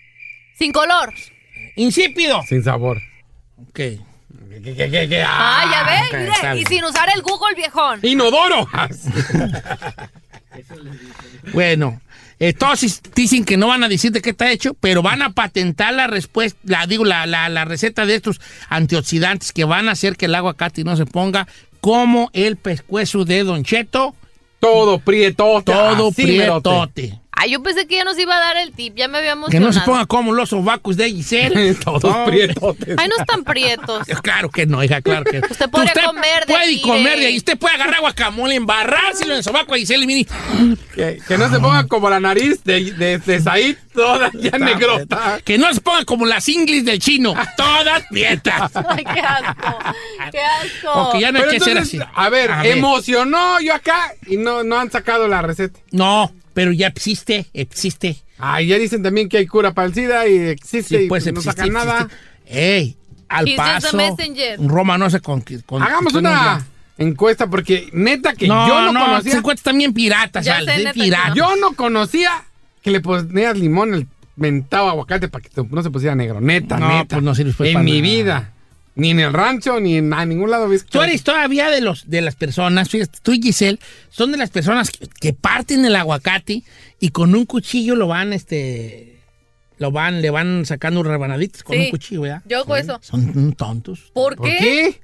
[0.57, 1.13] Sin color.
[1.75, 2.41] Insípido.
[2.47, 3.01] Sin sabor.
[3.57, 3.73] Ok.
[3.75, 4.01] ¿Qué,
[4.63, 5.23] qué, qué, qué?
[5.27, 6.07] Ah, ya ve.
[6.07, 7.99] ok, Mire, está y sin usar el Google, viejón.
[8.01, 8.67] ¡Inodoro!
[11.53, 12.01] Bueno,
[12.39, 15.93] entonces dicen que no van a decir de qué está hecho, pero van a patentar
[15.93, 20.17] la respuesta, la, digo, la, la- la receta de estos antioxidantes que van a hacer
[20.17, 21.47] que el aguacate no se ponga
[21.81, 24.15] como el pescuezo de Don Cheto,
[24.59, 25.71] Todo prietote.
[25.71, 27.19] todo prietote.
[27.37, 28.95] Ay, yo pensé que ya nos iba a dar el tip.
[28.95, 29.67] Ya me había Que emocionado.
[29.73, 31.75] no se ponga como los sobacos de Giselle.
[31.83, 32.25] Todos No.
[32.25, 32.95] prietotes.
[32.97, 34.07] Ay, no están prietos.
[34.23, 35.47] Claro que no, hija, claro que no.
[35.49, 37.37] Usted podría comer de puede aquí, comer de ahí.
[37.37, 40.29] Usted puede agarrar guacamole, embarrárselo en el sobaco a Giselle y mire.
[40.95, 45.39] Que, que no se ponga como la nariz de, de, de Said, toda ya negrota.
[45.43, 47.33] Que no se ponga como las ingles del chino.
[47.57, 48.71] Todas prietas.
[48.89, 49.77] Ay, qué asco.
[50.31, 50.93] Qué asco.
[51.03, 51.99] Porque ya no hay Pero que ser así.
[52.15, 55.79] a ver, emocionó yo acá y no, no han sacado la receta.
[55.91, 58.17] No, pero ya existe, existe.
[58.39, 61.23] Ah, ya dicen también que hay cura para el SIDA y existe Sí, y pues
[61.25, 62.09] no existe, sacan nada.
[62.47, 62.97] Ey,
[63.29, 63.95] al He's paso.
[63.95, 64.59] messenger.
[64.59, 66.65] Roma no se con, con- Hagamos con- una
[66.97, 69.31] encuesta porque neta que No, yo no, no, conocía.
[69.33, 71.29] se encuentran también piratas, Ya sé, pirata.
[71.29, 71.35] no.
[71.35, 72.31] Yo no conocía
[72.81, 76.39] que le ponías limón al mentado aguacate para que no se pusiera negro.
[76.41, 77.15] Neta, No, neta.
[77.17, 78.01] pues no sirve pues en mi nada.
[78.01, 78.51] vida.
[78.95, 80.69] Ni en el rancho, ni en a ningún lado.
[80.69, 80.85] ¿ves?
[80.85, 83.79] Tú eres todavía de los de las personas, fíjate, tú y Giselle,
[84.09, 86.63] son de las personas que, que parten el aguacate
[86.99, 89.19] y con un cuchillo lo van, este,
[89.79, 91.83] lo van, le van sacando rebanaditas con Sí.
[91.85, 92.41] un cuchillo, ¿verdad?
[92.45, 92.97] Yo hago eso.
[93.01, 94.11] Son tontos.
[94.13, 94.57] ¿Por ¿Por qué?
[94.59, 95.01] qué?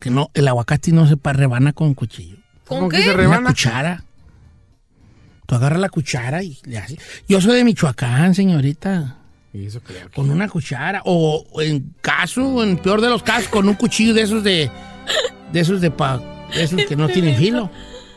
[0.00, 2.36] Que no, el aguacate no se rebana con cuchillo.
[2.66, 3.04] ¿Con ¿Cómo que qué?
[3.04, 4.04] se Una cuchara.
[5.46, 6.98] Tú agarras la cuchara y le haces.
[7.28, 9.17] Yo soy de Michoacán, señorita.
[9.52, 11.02] Y eso creo que- Con una cuchara.
[11.04, 14.70] O, en caso, en peor de los casos, con un cuchillo de esos de.
[15.52, 16.20] De esos de pa.
[16.54, 17.70] De esos que no tienen filo.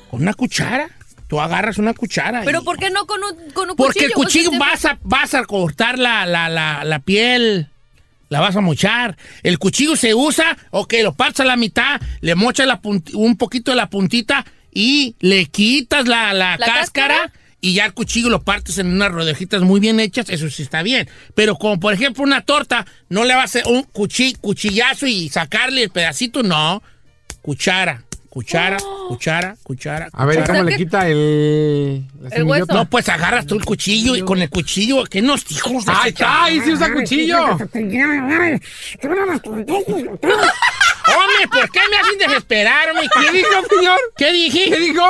[0.10, 0.90] Con una cuchara.
[1.28, 2.42] Tú agarras una cuchara.
[2.44, 4.50] ¿Pero y- por qué no con un, con un Porque el cuchillo?
[4.50, 7.70] cuchillo O sea, vas a, vas a cortar la, la, la, la piel.
[8.28, 9.18] La vas a mochar.
[9.44, 12.80] El cuchillo se usa, ok, lo partes a la mitad, le mochas la
[13.14, 17.34] un poquito de la puntita y le quitas la, la ¿La cáscara, cáscara?
[17.62, 20.82] Y ya el cuchillo lo partes en unas rodejitas muy bien hechas, eso sí está
[20.84, 21.08] bien.
[21.36, 25.30] Pero como por ejemplo una torta, no le vas a hacer un cuchi- cuchillazo y
[25.30, 26.82] sacarle el pedacito, no.
[27.44, 30.10] Cuchara, cuchara, cuchara, cuchara.
[30.14, 30.60] A ver, ¿y cuchara.
[30.60, 32.04] ¿cómo le quita el...
[32.44, 32.66] hueso.
[32.74, 36.10] No, pues agarras tú el cuchillo y con el cuchillo, que nos hijos de- ¡Ahí
[36.10, 36.44] está!
[36.46, 37.58] ¡Ahí sí usa cuchillo!
[41.08, 43.02] Hombre, ¿por qué me hacen desesperarme?
[43.02, 44.00] ¿Qué dijo, señor?
[44.18, 44.70] ¿Qué dije?
[44.70, 45.04] ¿Qué dijo?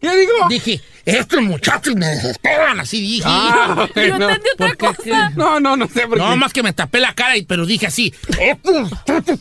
[0.00, 0.48] ¿Qué dijo?
[0.48, 3.22] Dije, estos muchachos me desesperan, así dije.
[3.26, 4.28] Ah, Yo no.
[4.30, 5.30] entendí otra cosa.
[5.36, 6.24] No, no, no sé por qué.
[6.24, 8.12] No, más que me tapé la cara, y, pero dije así.
[8.38, 9.38] "Estos muchachos-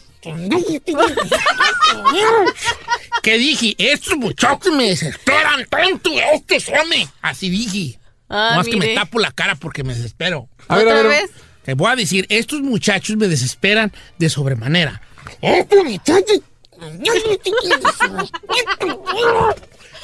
[3.24, 3.76] ¿Qué dije?
[3.78, 7.08] Estos muchachos me desesperan tanto, estos hombres.
[7.22, 8.00] Así dije.
[8.30, 10.50] Ah, más que me tapo la cara porque me desespero.
[10.68, 11.22] A ver, a ¿Otra ver.
[11.22, 11.32] vez?
[11.64, 15.02] Te voy a decir, estos muchachos me desesperan de sobremanera.
[15.42, 16.42] Estos muchachos.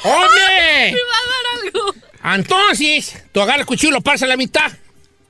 [0.04, 0.94] ¡Hombre!
[2.22, 4.70] Entonces, tú agarras el cuchillo y lo pasas a la mitad.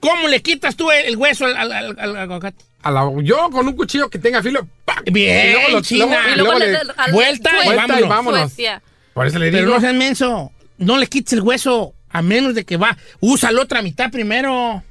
[0.00, 2.64] ¿Cómo le quitas tú el, el hueso al, al- al- al aguacate?
[2.82, 4.66] A la- yo con un cuchillo que tenga filo.
[4.84, 5.02] ¡pac!
[5.10, 6.06] Bien, Y luego lo- China.
[6.06, 7.66] luego- Y luego le, Vuelta y.
[7.66, 8.40] Vuelta y vámonos.
[8.40, 8.82] Suecia.
[9.14, 9.74] Por eso le Pero digo.
[9.74, 10.52] no seas menso.
[10.78, 12.96] No le quites el hueso a menos de que va.
[13.20, 14.82] Usa la otra mitad primero.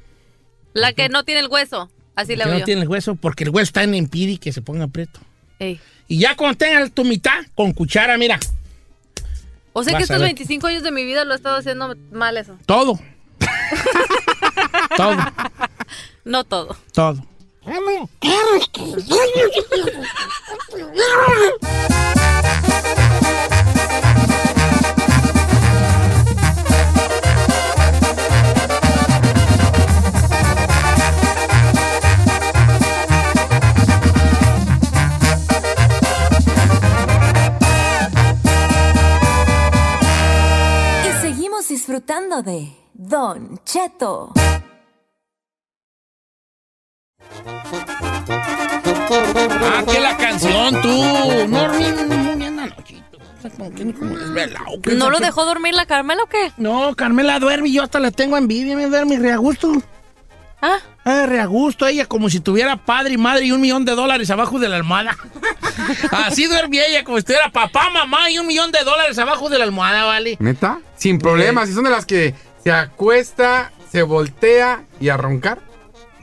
[0.72, 1.90] La que no tiene el hueso.
[2.16, 2.64] Así le hago no yo.
[2.64, 5.20] tiene el hueso porque el hueso está en impide que se ponga preto.
[5.58, 5.80] Ey.
[6.08, 8.38] Y ya cuando tengas tu mitad, con cuchara, mira,
[9.76, 10.28] O sea Vas que estos ver.
[10.28, 12.56] 25 años de mi vida lo he estado haciendo mal eso.
[12.64, 12.98] todo.
[14.96, 15.16] todo,
[16.24, 16.76] No todo.
[16.92, 17.16] todo.
[41.74, 44.32] Disfrutando de Don Cheto.
[49.60, 50.88] Ah, que la canción, tú.
[51.48, 53.18] No dormí muy bien anochito.
[53.56, 54.80] Como que ni como desvelado.
[54.84, 56.52] ¿Qué ¿No lo dejó dormir la Carmela o qué?
[56.58, 58.76] No, Carmela duerme y yo hasta la tengo envidia.
[58.76, 59.72] Me duerme re a gusto.
[60.66, 63.84] Ah, Ah, re a gusto ella, como si tuviera padre y madre y un millón
[63.84, 65.14] de dólares abajo de la almohada.
[66.10, 69.58] Así duerme ella, como si tuviera papá, mamá y un millón de dólares abajo de
[69.58, 70.36] la almohada, ¿vale?
[70.40, 70.80] ¿Neta?
[70.96, 71.68] Sin problemas.
[71.68, 75.58] Y son de las que se acuesta, se voltea y a roncar.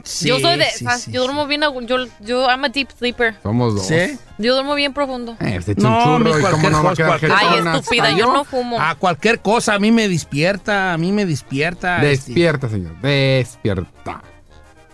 [0.04, 1.62] Sí, yo soy de sí, yo duermo bien.
[1.62, 3.36] a- Yo, yo, I'm a deep sleeper.
[3.40, 3.86] Somos dos.
[3.86, 4.18] ¿Sí?
[4.38, 5.36] Yo duermo bien profundo.
[5.38, 8.80] Eh, No, mi cualquier no cosa, cualquier- Ay, estúpida, ¿Ah, yo no fumo.
[8.80, 11.98] A cualquier cosa a mí me despierta, a mí me despierta.
[12.02, 13.00] este, Despierta, señor.
[13.00, 14.22] Despierta.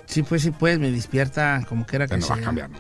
[0.09, 2.71] Sí, pues sí, pues, me despierta como que era Que que no va a cambiar.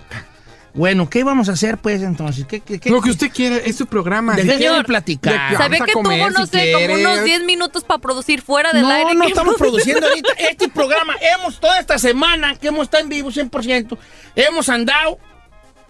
[0.74, 2.46] Bueno, ¿qué vamos a hacer, pues, entonces?
[2.46, 4.34] ¿Qué, qué, qué- Lo que usted quiere es su programa.
[4.36, 5.50] ¿De Si qué platicar?
[5.50, 7.98] de- ¿Sabía vamos a que comer tuvo, no si sé, como unos 10 minutos para
[8.00, 9.14] producir fuera del no, aire?
[9.14, 10.32] no ¿Qué estamos produciendo ahorita.
[10.38, 13.98] Este programa, hemos, toda esta semana que hemos estado en vivo 100%,
[14.36, 15.18] hemos andado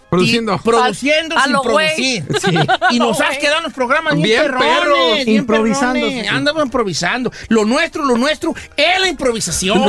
[0.09, 0.55] Produciendo.
[0.55, 1.43] y produciendo A
[2.39, 2.59] sin.
[2.91, 4.97] Y nos has quedado los programas bien, Bien perrones, perros.
[5.25, 6.21] bien Improvisando, perrones.
[6.23, 6.27] sí.
[6.27, 7.31] Andamos improvisando.
[7.49, 9.79] Lo nuestro, lo nuestro es la improvisación.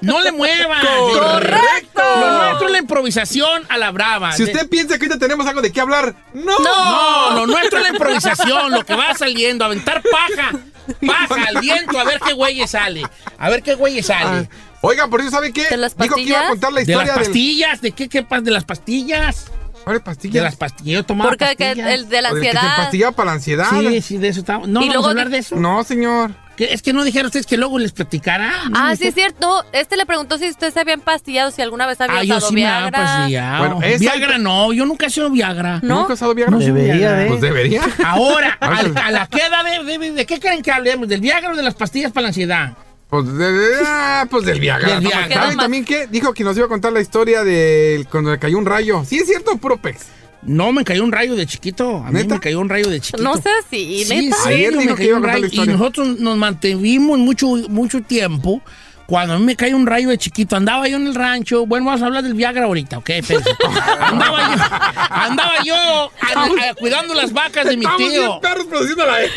[0.00, 0.84] No, le muevas.
[1.12, 2.02] ¡Correcto!
[2.20, 4.32] Lo nuestro es la improvisación a la brava.
[4.32, 6.58] Si usted piensa que ahorita tenemos algo de qué hablar, no.
[6.58, 10.58] No, lo nuestro es la improvisación, lo que va saliendo, aventar paja,
[11.06, 13.02] paja al viento, a ver qué güey sale.
[13.38, 14.48] A ver qué güey sale.
[14.50, 15.66] Ah, Oiga, por eso, ¿sabe qué?
[15.68, 16.50] ¿De las Dijo que iba a pastillas?
[16.50, 17.22] contar la De las historia del...
[17.24, 19.46] pastillas, ¿de qué, qué pas- De las pastillas.
[19.84, 20.42] ¿Cuál De pastillas?
[20.44, 20.94] las pastillas.
[20.94, 21.90] Yo tomaba Porque que pastillas.
[21.90, 22.76] el de la que se ansiedad.
[22.76, 23.66] pastilla para la ansiedad.
[23.70, 24.66] Sí, sí, de eso estaba.
[24.66, 25.56] No, Y vamos luego a hablar de eso.
[25.56, 26.30] No, señor.
[26.58, 28.52] Es que no dijeron ustedes que luego les platicara.
[28.74, 29.64] Ah, sí, es cierto.
[29.72, 32.48] Este le preguntó si usted se había empastillado, si alguna vez había Ah, yo usado
[32.48, 33.04] sí me hago Viagra.
[33.04, 33.58] pastillado.
[33.58, 35.78] Bueno, esa- Viagra no, yo nunca he sido Viagra.
[35.82, 36.00] ¿No?
[36.00, 36.50] ¿Nunca has usado Viagra?
[36.50, 37.16] No soy Debería Viagra.
[37.18, 37.26] de.
[37.28, 37.82] Pues debería.
[38.04, 38.90] Ahora, Ah, sí.
[39.00, 41.06] a, la queda de, de, de qué creen que hablemos?
[41.08, 42.72] ¿Del Viagra o de las pastillas para la ansiedad?
[43.10, 44.86] Pues, de- de- ah, pues del Viagra.
[44.96, 45.20] Del Viagra.
[45.20, 46.06] ¿Sabe Queda más- también qué?
[46.08, 49.02] Dijo que nos iba a contar la historia de cuando le cayó un rayo.
[49.06, 50.06] Sí, es cierto, puro pex.
[50.42, 51.96] No, me cayó un rayo de chiquito.
[51.98, 52.34] A mí ¿Neta?
[52.34, 53.22] me cayó un rayo de chiquito.
[53.22, 54.36] No sé si, Sí, neta.
[54.44, 55.64] sí, Ayer me dijo que cayó iba a contar la.
[55.64, 58.62] Y nosotros nos mantuvimos mucho, mucho tiempo.
[59.08, 61.64] Cuando a mí me cae un rayo de chiquito, andaba yo en el rancho.
[61.64, 63.08] Bueno, vamos a hablar del Viagra ahorita, ¿ok?
[63.08, 63.48] Espérense.
[64.00, 64.62] andaba yo,
[65.10, 68.38] andaba yo a- a- cuidando las vacas de mi tío.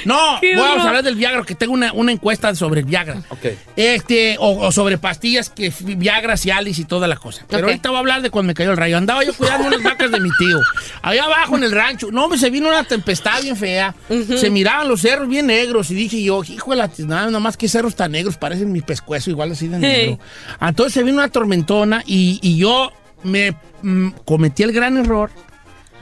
[0.04, 3.22] No, vamos a hablar del Viagra, que tengo una, una encuesta sobre el Viagra.
[3.30, 3.46] Ok.
[3.78, 7.46] Este, o, o sobre pastillas, que Viagra, Cialis y toda la cosa.
[7.48, 8.98] Pero ahorita voy a hablar de cuando me cayó el rayo.
[8.98, 10.60] Andaba yo cuidando unas vacas de mi tío.
[11.02, 12.10] Allá abajo en el rancho.
[12.12, 13.96] No, me se vino una tempestad bien fea.
[14.38, 15.90] Se miraban los cerros bien negros.
[15.92, 18.82] Y dije yo, hijo de la tiznada, nada más que cerros tan negros, parecen mi
[18.82, 20.20] pescuezo, igual así de negro.
[20.62, 22.92] Entonces se vino una tormentona y, y yo
[23.24, 25.30] me mm, cometí el gran error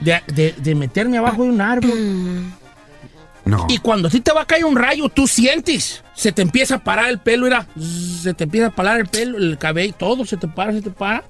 [0.00, 1.90] de, de- de meterme abajo de un árbol.
[3.44, 3.66] No.
[3.68, 6.04] Y cuando a ti te va a caer un rayo, tú sientes.
[6.14, 7.66] Se te empieza a parar el pelo, era.
[8.22, 10.90] Se te empieza a parar el pelo, el cabello, todo se te para, se te
[10.90, 11.24] para.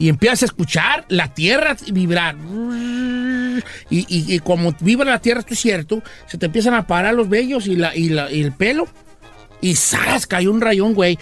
[0.00, 2.36] Y empiezas a escuchar la tierra vibrar.
[3.90, 7.14] Y, y- y como vibra la tierra, esto es cierto, se te empiezan a parar
[7.14, 8.86] los vellos y, la, y, la- y el pelo.
[9.60, 10.26] Y ¡zas!
[10.26, 11.18] Cayó un rayón, güey.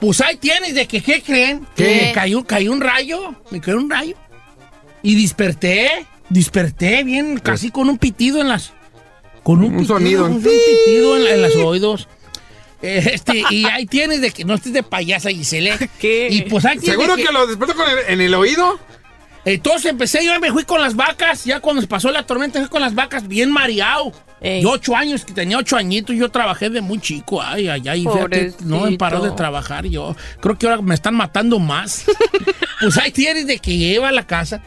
[0.00, 1.66] Pues ahí tienes, de que, ¿qué creen?
[1.74, 3.34] Que me cayó, cayó un rayo.
[3.50, 4.14] Me cayó un rayo.
[5.02, 5.90] Y desperté,
[6.28, 8.72] desperté bien, casi con un pitido en las.
[9.42, 10.26] con un, Un sonido.
[10.26, 12.08] Un pitido en, en los oídos.
[12.82, 15.76] Eh, Este, y ahí tienes de que no estés de payasa, Giselle.
[15.98, 16.28] ¿Qué?
[16.30, 18.78] Y pues ahí ¿Seguro de que lo despertó con el- en el oído?
[19.54, 22.68] Entonces empecé, yo me fui con las vacas, ya cuando se pasó la tormenta, fui
[22.68, 24.12] con las vacas bien mareado.
[24.40, 24.62] Ey.
[24.62, 28.02] Yo ocho años, que tenía ocho añitos, yo trabajé de muy chico, ay, ay, ay,
[28.02, 30.14] fíjate, no he parado de trabajar yo.
[30.40, 32.04] Creo que ahora me están matando más.
[32.80, 34.60] pues ahí tienes de que lleva a la casa.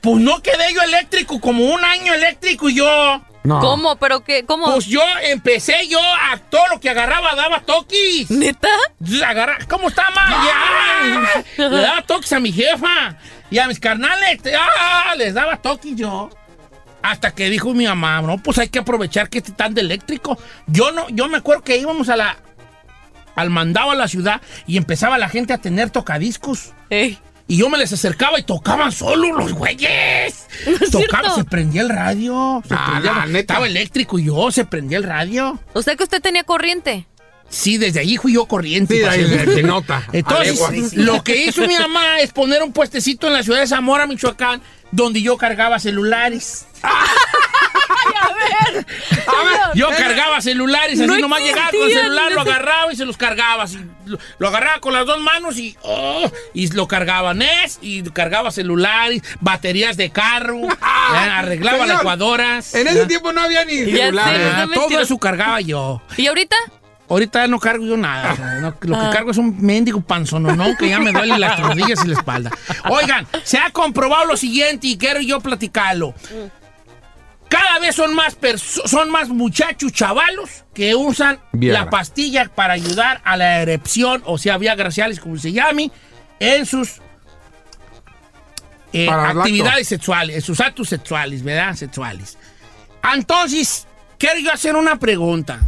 [0.00, 3.22] Pues no quedé yo eléctrico, como un año eléctrico y yo.
[3.42, 3.58] No.
[3.60, 3.96] ¿Cómo?
[3.96, 4.44] ¿Pero qué?
[4.44, 4.66] ¿Cómo?
[4.66, 8.30] Pues yo empecé yo a todo lo que agarraba daba toquis.
[8.30, 8.68] ¿Neta?
[9.26, 10.46] Agarra, ¿Cómo está, ma?
[11.56, 11.68] Ya.
[11.68, 13.16] Le daba toques a mi jefa
[13.50, 14.40] y a mis carnales.
[14.58, 16.30] ah, les daba toques yo.
[17.02, 20.38] Hasta que dijo mi mamá, no, pues hay que aprovechar que este tan de eléctrico.
[20.66, 22.36] Yo no, yo me acuerdo que íbamos a la
[23.36, 26.72] al mandado a la ciudad y empezaba la gente a tener tocadiscos.
[26.90, 27.18] Ey.
[27.46, 30.46] Y yo me les acercaba y tocaban solo los güeyes.
[30.66, 32.62] es Tocaban, se prendía el radio.
[32.68, 33.38] Se Ah, prendía el- la neta.
[33.54, 35.58] Estaba eléctrico y yo, se prendía el radio.
[35.72, 37.08] O sea que usted tenía corriente.
[37.50, 38.94] Sí, desde allí fui yo corriente.
[38.96, 40.04] Sí, ahí se nota.
[40.12, 43.66] Entonces, A lo que hizo mi mamá es poner un puestecito en la ciudad de
[43.66, 46.66] Zamora, Michoacán, donde yo cargaba celulares.
[49.74, 53.16] Yo cargaba celulares, así No nomás llegaba con el celular, lo agarraba y se los
[53.16, 53.64] cargaba.
[53.64, 58.02] así, lo, lo agarraba con las dos manos y, oh, y lo cargaba NES y
[58.10, 62.74] cargaba celulares, baterías de carro, arreglaba Señor, licuadoras.
[62.74, 64.68] En ese tiempo no había ni celulares.
[64.68, 66.02] no todo eso cargaba yo.
[66.16, 66.56] ¿Y ahorita?
[67.10, 68.32] Ahorita no cargo yo nada.
[68.32, 69.10] o sea, no, lo Ah.
[69.10, 72.50] que cargo es un mendigo panzononón que ya me duele las rodillas y la espalda.
[72.88, 76.14] Oigan, se ha comprobado lo siguiente y quiero yo platicarlo.
[77.48, 78.38] Cada vez son más,
[78.84, 81.84] son más muchachos chavalos que usan Viagra.
[81.84, 85.90] la pastilla para ayudar a la erección, o sea, vía graciales, como se llame,
[86.38, 87.00] en sus
[88.92, 91.74] eh, actividades sexuales, en sus actos sexuales, ¿verdad?
[91.74, 92.38] Sexuales.
[93.14, 95.58] Entonces, quiero yo hacer una pregunta.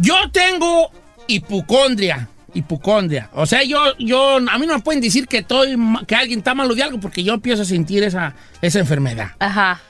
[0.00, 0.90] Yo tengo
[1.26, 2.28] hipocondria.
[2.52, 3.30] Hipocondria.
[3.34, 6.54] O sea, yo, yo, a mí no me pueden decir que, estoy, que alguien está
[6.54, 9.32] malo de algo porque yo empiezo a sentir esa, esa enfermedad.
[9.38, 9.80] Ajá.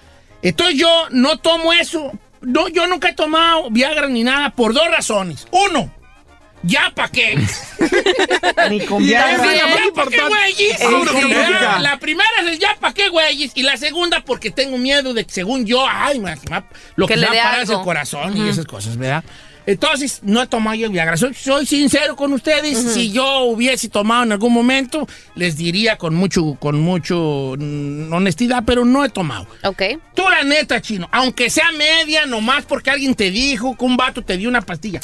[0.43, 2.13] Entonces yo no tomo eso.
[2.43, 5.47] No, yo nunca he tomado Viagra ni nada por dos razones.
[5.51, 5.91] Uno,
[6.63, 7.39] ¿ya para qué?
[8.71, 9.45] Ni con Viagra.
[9.45, 10.05] la ¿Ya más pa'
[11.99, 13.53] primera es el ya pa' qué, güeyes.
[13.55, 16.21] Y la segunda porque tengo miedo de que según yo, ay,
[16.97, 17.85] lo que, Que me le va dé a parar es el algo.
[17.85, 19.25] corazón y esas cosas, ¿verdad?
[19.67, 21.17] Entonces, no he tomado yo Viagra.
[21.17, 22.79] Soy, soy sincero con ustedes.
[22.79, 28.65] Si yo hubiese tomado en algún momento, les diría con mucho, con mucho mm, honestidad,
[28.67, 29.47] pero no he tomado.
[29.65, 29.83] Ok.
[30.15, 34.23] Tú, la neta, chino, aunque sea media, nomás porque alguien te dijo que un vato
[34.23, 35.01] te dio una pastilla.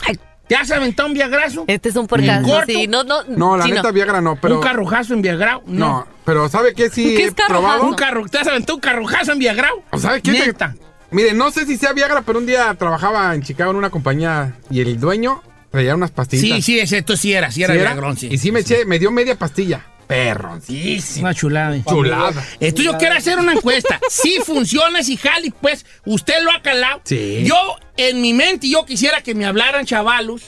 [0.48, 1.64] ¿Te has aventado un viagrazo?
[1.66, 2.46] Este es un porcazo.
[2.46, 2.66] corto.
[2.72, 3.24] Sí, no, no.
[3.24, 4.56] No, la sí, neta Viagra no, pero...
[4.56, 5.62] ¿Un carrujazo en Viagrao?
[5.66, 6.06] No, No.
[6.24, 7.62] pero ¿sabe qué sí ¿Qué he es carrujazo?
[7.62, 7.88] probado?
[7.88, 9.82] ¿Un carro, ¿Te has aventado un carrujazo en Viagrao?
[9.98, 10.32] ¿Sabe qué?
[10.32, 10.76] te- Neta.
[11.10, 14.56] Mire, no sé si sea Viagra, pero un día trabajaba en Chicago en una compañía
[14.70, 16.64] y el dueño traía unas pastillitas.
[16.64, 17.90] Sí, sí, esto sí era, sí era ¿Sí era?
[17.92, 18.28] Viagrón, sí.
[18.30, 19.84] Y sí me eché, me dio media pastilla.
[20.06, 21.20] Perro, sí, sí.
[21.20, 21.74] Una chulada.
[21.76, 21.82] eh.
[21.84, 22.44] Chulada.
[22.60, 23.98] Esto yo quiero hacer una encuesta.
[24.08, 27.00] Si funciona, si jali, pues usted lo ha calado.
[27.04, 27.42] Sí.
[27.44, 27.56] Yo,
[27.96, 30.42] en mi mente, yo quisiera que me hablaran chavalos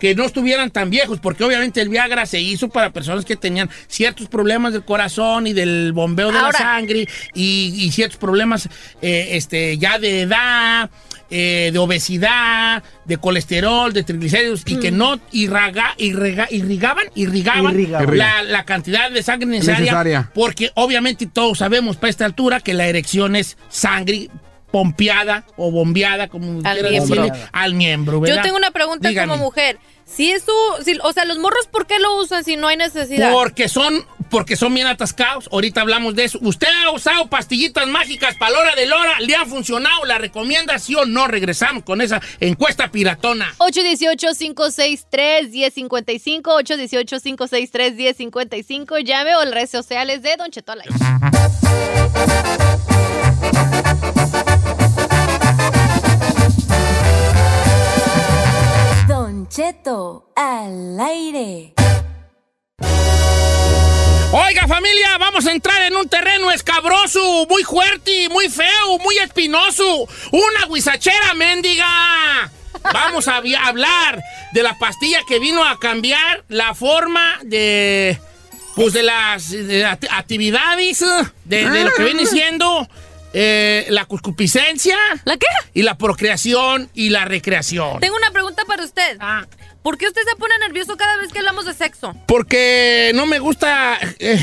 [0.00, 3.70] que no estuvieran tan viejos, porque obviamente el Viagra se hizo para personas que tenían
[3.88, 6.50] ciertos problemas del corazón y del bombeo de Ahora.
[6.52, 8.68] la sangre y, y ciertos problemas
[9.00, 10.90] eh, este, ya de edad,
[11.30, 18.16] eh, de obesidad, de colesterol, de triglicéridos y que no irraga, irrega- irrigaban, irrigaban Irrigaban.
[18.18, 20.30] la, la cantidad de sangre necesaria, Necesaria.
[20.34, 24.28] porque obviamente todos sabemos para esta altura que la erección es sangre
[24.70, 26.90] pompeada o bombeada, como Al miembro.
[26.90, 28.20] decirle, al miembro.
[28.20, 28.36] ¿verdad?
[28.36, 29.32] Yo tengo una pregunta Dígame.
[29.32, 29.78] como mujer.
[30.04, 30.52] Si eso,
[30.84, 33.32] si, o sea, los morros, ¿por qué lo usan si no hay necesidad?
[33.32, 35.48] Porque son, porque son bien atascados.
[35.50, 36.38] Ahorita hablamos de eso.
[36.42, 39.18] ¿Usted ha usado pastillitas mágicas para la hora de la hora?
[39.20, 40.04] ¿Le han funcionado?
[40.04, 41.26] ¿La recomienda sí o no?
[41.26, 43.52] Regresamos con esa encuesta piratona.
[43.58, 50.82] 818-563-1055, 818-563-1055, llame o las redes sociales de Don Cheto al
[60.34, 61.72] al aire.
[64.32, 70.08] Oiga familia, vamos a entrar en un terreno escabroso, muy fuerte, muy feo, muy espinoso.
[70.32, 72.50] Una guisachera mendiga.
[72.92, 78.18] Vamos a hablar de la pastilla que vino a cambiar la forma de,
[78.74, 81.04] pues de las de act- actividades,
[81.44, 82.88] de, de lo que viene siendo
[83.38, 85.46] eh, la concupiscencia ¿La qué?
[85.74, 88.00] y la procreación y la recreación.
[88.00, 89.18] Tengo una pregunta para usted.
[89.20, 89.44] Ah,
[89.82, 92.14] ¿Por qué usted se pone nervioso cada vez que hablamos de sexo?
[92.26, 93.98] porque no me gusta...
[94.18, 94.40] eh,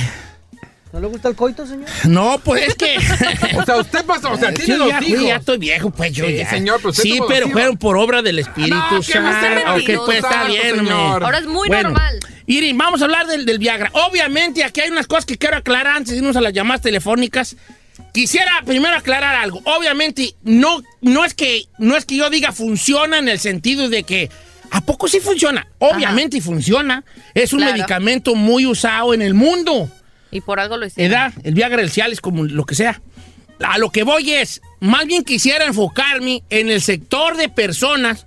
[0.91, 1.89] ¿No le gusta el coito, señor?
[2.07, 2.97] No, pues es que...
[3.57, 5.05] O sea, usted pasó, o sea, tiene ya, hijos.
[5.19, 6.49] fui, ya estoy viejo, pues yo Sí, ya.
[6.51, 7.51] señor, pero Sí, pero hijos.
[7.53, 10.05] fueron por obra del Espíritu No, que no esté Santo.
[10.05, 11.23] Pues está bien, señor.
[11.23, 12.19] Ahora es muy Bueno, normal.
[12.45, 13.89] Iri, vamos a hablar del, del Viagra.
[13.93, 17.55] Obviamente, aquí hay unas cosas que quiero aclarar antes de irnos a las llamadas telefónicas.
[18.14, 19.59] Quisiera primero aclarar algo.
[19.66, 24.03] Obviamente, no, no, es que, no es que yo diga funciona en el sentido de
[24.03, 24.30] que.
[24.72, 25.68] ¿A poco sí funciona?
[25.80, 27.03] Obviamente funciona.
[27.36, 27.74] Es un Claro.
[27.74, 29.89] medicamento muy usado en el mundo.
[30.32, 31.11] Y por algo lo hicieron.
[31.11, 32.99] Edad, el Viagra, el Cialis, como lo que sea.
[33.59, 38.26] A lo que voy es, más bien quisiera enfocarme en el sector de personas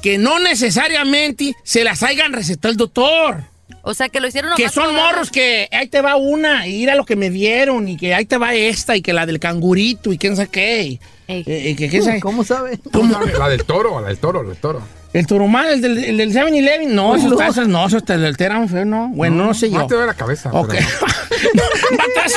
[0.00, 3.44] que no necesariamente se las hayan recetado el doctor.
[3.82, 6.94] O sea, que lo hicieron Que son morros que ahí te va una, y mira
[6.94, 10.12] lo que me dieron, y que ahí te va esta, y que la del cangurito,
[10.12, 10.82] y quién sabe qué.
[10.82, 11.44] y- Ey.
[11.46, 12.78] y que quién sabe- ¿Cómo sabe?
[12.92, 13.18] ¿Cómo?
[13.38, 14.82] La del toro, la del toro, la del toro.
[15.12, 18.84] El turumán, el del, el del 7-Eleven, no, esos tazas no, esos te alteran feo,
[18.84, 19.08] no.
[19.08, 19.84] Bueno, no, sé yo.
[19.86, 20.50] Te duele la cabeza.
[20.52, 20.72] Ok.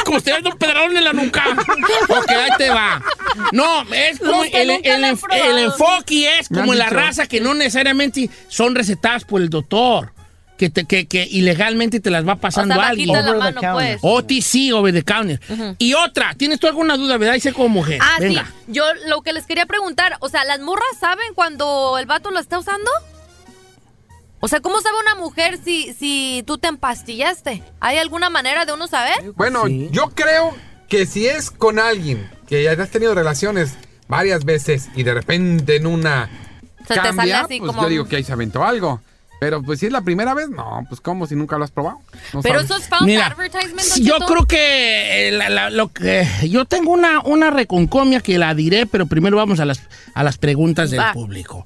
[0.06, 1.44] como si te dando un pedradón en la nuca.
[2.10, 3.00] Ok, ahí te va.
[3.52, 8.74] No, es como el, el el enfoque es como la raza que no necesariamente son
[8.74, 10.12] recetadas por el doctor.
[10.58, 13.12] Que, te, que, que ilegalmente te las va O pasando sea, alguien.
[13.12, 14.00] la Over the mano, pues.
[14.02, 15.40] OTC, over the counter.
[15.80, 17.34] Y otra, ¿tienes tú alguna duda, verdad?
[17.34, 18.00] Dice como mujer.
[18.02, 18.46] Ah, Venga.
[18.46, 18.72] sí.
[18.74, 22.40] Yo lo que les quería preguntar, o sea, ¿las morras saben cuando el vato lo
[22.40, 22.90] está usando?
[24.40, 27.64] O sea, ¿cómo sabe una mujer si, si tú te empastillaste?
[27.80, 29.32] ¿Hay alguna manera de uno saber?
[29.36, 29.88] Bueno, Sí.
[29.92, 30.54] yo creo
[30.90, 33.76] que si es con alguien que ya has tenido relaciones
[34.08, 36.30] varias veces y de repente en una
[36.88, 39.02] Se te cambia, sale así pues como- yo digo que ahí se aventó algo.
[39.40, 42.00] Pero pues si es la primera vez, no, pues como si nunca lo has probado.
[42.34, 42.72] No Pero sabes.
[42.72, 44.26] eso es false Mira, advertisement, sí, Don yo Cheto.
[44.34, 48.86] creo que, eh, la- la- lo que yo tengo una, una reconcomia que la diré,
[48.86, 49.82] pero primero vamos a las,
[50.14, 51.12] a las preguntas del Va.
[51.14, 51.66] público.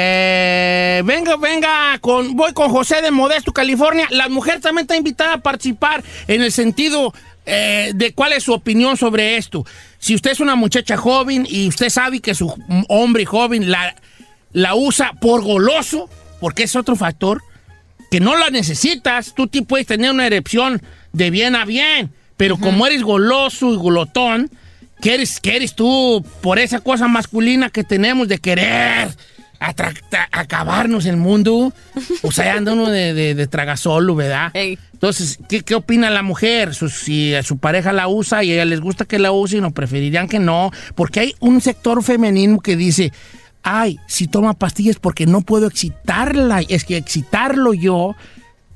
[0.00, 4.06] Eh, venga, venga, con, voy con José de Modesto, California.
[4.10, 7.14] La mujer también está invitada a participar en el sentido
[7.46, 9.64] eh, de cuál es su opinión sobre esto.
[9.98, 12.52] Si usted es una muchacha joven y usted sabe que su
[12.88, 13.94] hombre joven la,
[14.52, 16.10] la usa por goloso,
[16.40, 17.42] porque es otro factor,
[18.10, 20.80] que no la necesitas, tú ti puedes tener una erección
[21.12, 24.50] de bien a bien, pero como eres goloso y glotón,
[25.00, 29.08] que eres, que eres tú por esa cosa masculina que tenemos de querer
[30.30, 31.72] acabarnos el mundo,
[32.22, 34.50] o sea, anda uno de, de, de tragasolo, ¿verdad?
[34.54, 34.78] Ey.
[34.92, 36.74] Entonces, ¿qué, qué opina la mujer?
[36.74, 39.60] Su- si a su pareja la usa y a ella les gusta que la use,
[39.60, 43.12] no preferirían que no, porque hay un sector femenino que dice,
[43.68, 48.14] ay, si toma pastillas porque no puedo excitarla, es que excitarlo yo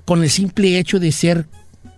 [0.04, 1.46] con el simple hecho de ser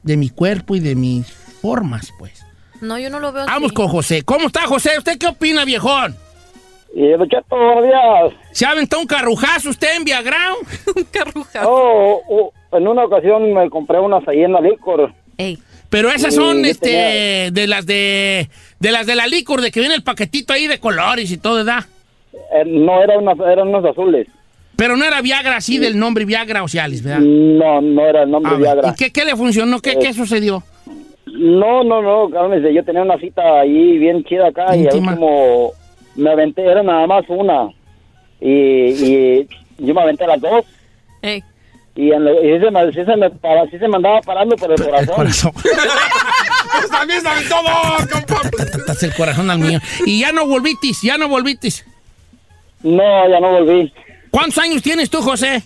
[0.02, 2.44] de mi cuerpo y de mis formas, pues.
[2.80, 3.74] No, yo no lo veo Vamos así.
[3.74, 4.22] con José.
[4.22, 4.90] ¿Cómo está José?
[4.98, 6.14] ¿Usted qué opina, viejón?
[6.94, 8.40] Y Don Cheto, buenos días.
[8.52, 10.56] ¿Se ha aventado un carrujazo usted en Viagrao?
[10.96, 11.66] Un carruja.
[11.66, 15.12] Oh, oh, en una ocasión me compré unas ahí en la licor.
[15.38, 15.58] Ey.
[15.90, 18.48] Pero esas son este tenía- de las de
[18.80, 21.56] de las de la licor, de que viene el paquetito ahí de colores y todo,
[21.56, 21.84] ¿verdad?
[22.52, 24.26] Eh, no, eran unas, eran unos azules.
[24.76, 27.20] Pero no era Viagra así del nombre Viagra o Cialis, ¿verdad?
[27.20, 28.88] No, no era el nombre Ah, Viagra.
[28.90, 29.80] ¿Y qué, qué le funcionó?
[29.80, 30.62] ¿Qué, qué sucedió?
[31.26, 35.12] No, no, no, cálmese, yo tenía una cita ahí bien chida acá y Íntima.
[35.12, 35.70] al último
[36.16, 37.68] me aventé, era nada más una.
[38.40, 40.64] Y, y yo me aventé las dos.
[41.22, 41.42] Ey.
[41.96, 44.20] Y, en lo- y sí, se me, sí, se me, para- sí se me andaba
[44.22, 45.14] parando por el corazón.
[45.14, 45.52] corazón.
[46.76, 48.40] Pues también se aventó dos, compa.
[48.78, 49.78] Estás el corazón al mío.
[50.06, 51.86] Y ya no volvitis, ya no volvitis.
[52.84, 53.92] No, ya no volví.
[54.30, 55.62] ¿Cuántos años tienes tú, José?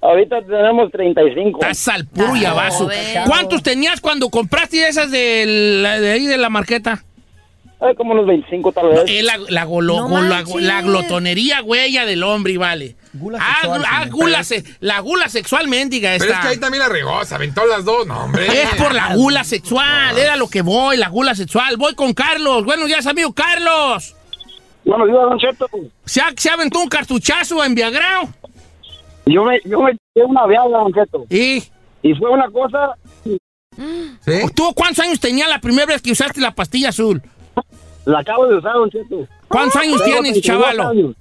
[0.00, 1.60] Ahorita tenemos 35.
[1.60, 2.88] Estás al puro y Ah, abajo.
[3.26, 5.44] ¿Cuántos tenías cuando compraste esas de,
[5.82, 7.02] la- de ahí de la marqueta?
[7.80, 9.00] Eh, como unos 25 tal vez.
[9.06, 12.96] Es la, la, golo- No golo- la, glotonería huella del hombre, y vale.
[13.12, 16.82] Gula Ah, sexual, ah, gula se- la gula sexual mendiga Pero es que ahí también
[16.82, 18.46] la regó, se aventó las dos, no, hombre.
[18.46, 21.76] Es por la gula sexual, era lo que voy, la gula sexual.
[21.76, 22.64] Voy con Carlos.
[22.64, 24.14] Buenos días, amigo Carlos.
[24.88, 25.66] Buenos días, Don Cheto.
[26.06, 28.28] ¿Se, ha- se aventó un cartuchazo en Viagrao?
[29.26, 31.26] Yo me, yo me eché una viada, Don Cheto.
[31.28, 31.62] ¿Y
[32.02, 33.36] Y fue una cosa, ¿Sí?
[34.54, 37.20] tú cuántos años tenía la primera vez que usaste la pastilla azul?
[38.06, 39.26] la acabo de usar, Don Cheto.
[39.48, 40.88] ¿Cuántos años Tengo tienes, 32 chavalo?
[40.88, 41.14] años,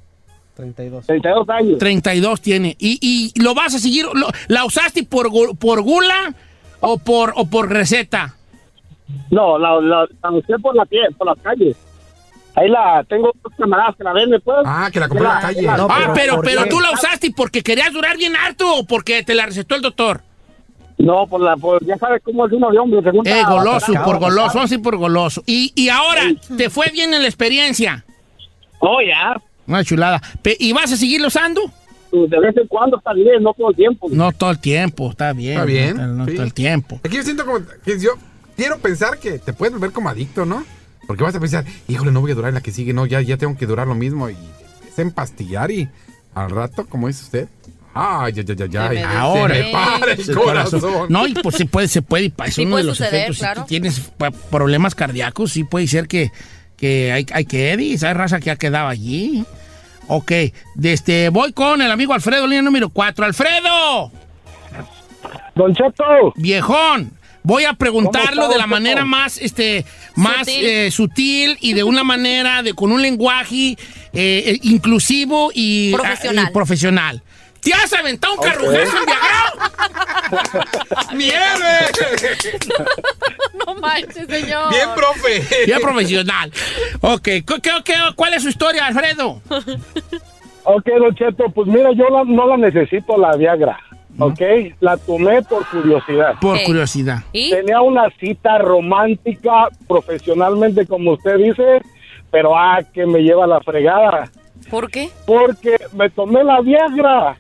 [0.56, 1.06] 32.
[1.06, 1.78] 32 años.
[1.78, 2.76] 32 tiene.
[2.80, 3.00] ¿Y,
[3.36, 4.06] y lo vas a seguir?
[4.14, 6.34] lo- ¿La usaste por, por gula
[6.80, 8.34] o por, o por receta?
[9.30, 11.76] No, la, la, la usé por la pie, por las calles.
[12.60, 14.58] Ahí la tengo dos camaradas que la venden, pues.
[14.66, 15.62] Ah, que la compró en la calle.
[15.62, 19.36] No, ah, pero pero, tú la usaste porque querías durar bien harto o porque te
[19.36, 20.22] la recetó el doctor.
[20.98, 23.04] No, por la, por, ya sabes cómo es uno de hombre.
[23.04, 24.68] según Eh, goloso, por goloso, acaba.
[24.68, 25.44] sí, por goloso.
[25.46, 26.24] Y, y ahora,
[26.58, 28.04] ¿te fue bien en la experiencia?
[28.80, 29.40] Oh, ya.
[29.68, 30.20] Una chulada.
[30.60, 31.62] ¿Y vas a seguirlo usando?
[32.10, 34.08] Pues de vez en cuando está bien, no todo el tiempo.
[34.10, 35.52] No todo el tiempo, está bien.
[35.54, 36.34] Está bien, No sí.
[36.34, 37.00] todo el tiempo.
[37.04, 38.12] Aquí yo siento como que yo
[38.56, 40.64] quiero pensar que te puedes volver como adicto, ¿no?
[41.08, 43.22] Porque vas a pensar, híjole, no voy a durar en la que sigue, no, ya,
[43.22, 44.30] ya tengo que durar lo mismo.
[44.30, 44.36] Y
[44.88, 45.90] es empastillar y
[46.36, 47.48] al rato, como dice usted,
[47.94, 48.90] ay, ya, ya, ya, ya.
[48.90, 49.56] Me Ahora.
[49.56, 51.06] se me para el corazón.
[51.10, 53.38] No, y pues se puede, se puede, es Sí uno puede de los suceder, efectos.
[53.40, 53.62] claro.
[53.62, 54.12] Si tú tienes
[54.52, 56.32] problemas cardíacos, sí puede ser que,
[56.76, 59.46] que hay, hay que ir, esa raza que ha quedado allí.
[60.10, 60.32] Ok,
[60.76, 63.26] de este, voy con el amigo Alfredo, línea número 4.
[63.26, 64.12] ¡Alfredo!
[65.56, 67.12] Don Cheto, Viejón,
[67.48, 69.86] voy a preguntarlo ¿Cómo está, de la manera más, este,
[70.16, 70.66] más Sutil.
[70.66, 73.78] eh, sutil y de una manera, de con un lenguaje eh,
[74.14, 76.46] eh, inclusivo y Profesional.
[76.46, 77.24] ah, y profesional.
[77.62, 79.54] ¿Te has aventado un carrujazo en Viagra?
[81.14, 81.78] ¡Nieve!
[83.66, 84.70] No manches, señor.
[84.70, 85.66] Bien, profe.
[85.66, 86.52] Bien profesional.
[87.02, 89.42] Ok, ¿qué- qué- qué- cuál es su historia, Alfredo?
[90.64, 93.78] ok, Don Cheto, pues mira, yo la- no la necesito la Viagra,
[94.20, 94.42] ok,
[94.80, 96.36] la tomé por curiosidad.
[96.42, 97.24] Por curiosidad.
[97.32, 97.50] ¿Y?
[97.52, 101.82] Tenía una cita romántica profesionalmente, como usted dice,
[102.32, 104.30] pero ah, que me lleva la fregada,
[104.70, 105.10] ¿Por qué?
[105.26, 107.38] porque me tomé la Viagra,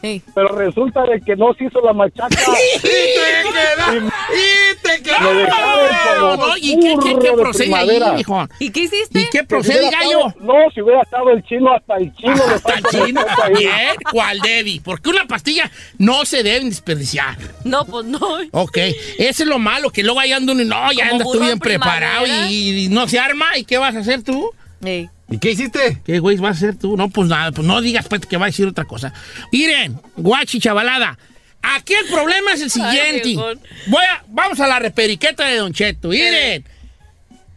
[0.00, 2.28] Pero resulta de que no se hizo la machaca.
[2.38, 2.88] ¡Y te
[3.52, 4.10] queda!
[4.32, 5.18] ¡Y te queda!
[6.36, 6.78] No, ¿Y
[7.20, 8.48] qué, procede ahí, viejón?
[8.58, 9.20] ¿Y qué hiciste?
[9.20, 10.28] ¿Y qué Si procede, hubiera gallo?
[10.28, 13.22] estado- no, si hubiera estado el chino, hasta el chino le Hasta falta chino.
[13.22, 13.54] respeto ahí.
[13.56, 14.80] Bien, ¿cuál Debbie?
[14.84, 17.36] Porque una pastilla no se debe desperdiciar.
[17.64, 18.20] No, pues no.
[18.52, 21.32] Ok, ese es lo malo, que luego ahí anda uno y no, ya Como andas
[21.32, 23.56] tú bien en preparado y, y no se arma.
[23.56, 24.50] ¿Y qué vas a hacer tú?
[24.84, 25.08] Ey.
[25.30, 26.00] ¿Y qué hiciste?
[26.04, 26.96] ¿Qué güey vas a hacer tú?
[26.96, 29.12] No, pues nada, pues no digas pues, que va a decir otra cosa.
[29.52, 31.18] Miren, guachi chavalada,
[31.62, 33.22] aquí el problema es el siguiente.
[33.24, 33.60] viejón.
[33.86, 36.08] Voy a, vamos a la reperiqueta de Don Cheto.
[36.08, 36.64] Miren,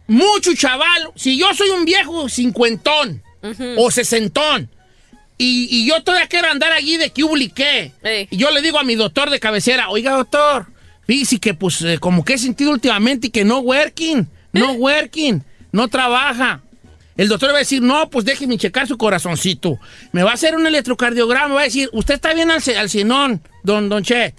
[0.06, 3.22] mucho chaval, si yo soy un viejo cincuentón
[3.76, 4.68] o sesentón
[5.38, 8.28] y, y yo todavía quiero andar allí de que qué, Ey.
[8.30, 10.66] y yo le digo a mi doctor de cabecera, oiga doctor,
[11.06, 15.42] fíjese que pues eh, como que he sentido últimamente que no working, no working,
[15.72, 16.60] no trabaja.
[17.16, 19.78] El doctor va a decir, no, pues déjeme checar su corazoncito.
[20.12, 23.88] Me va a hacer un electrocardiograma, va a decir, usted está bien al, al don,
[23.88, 24.34] don Che.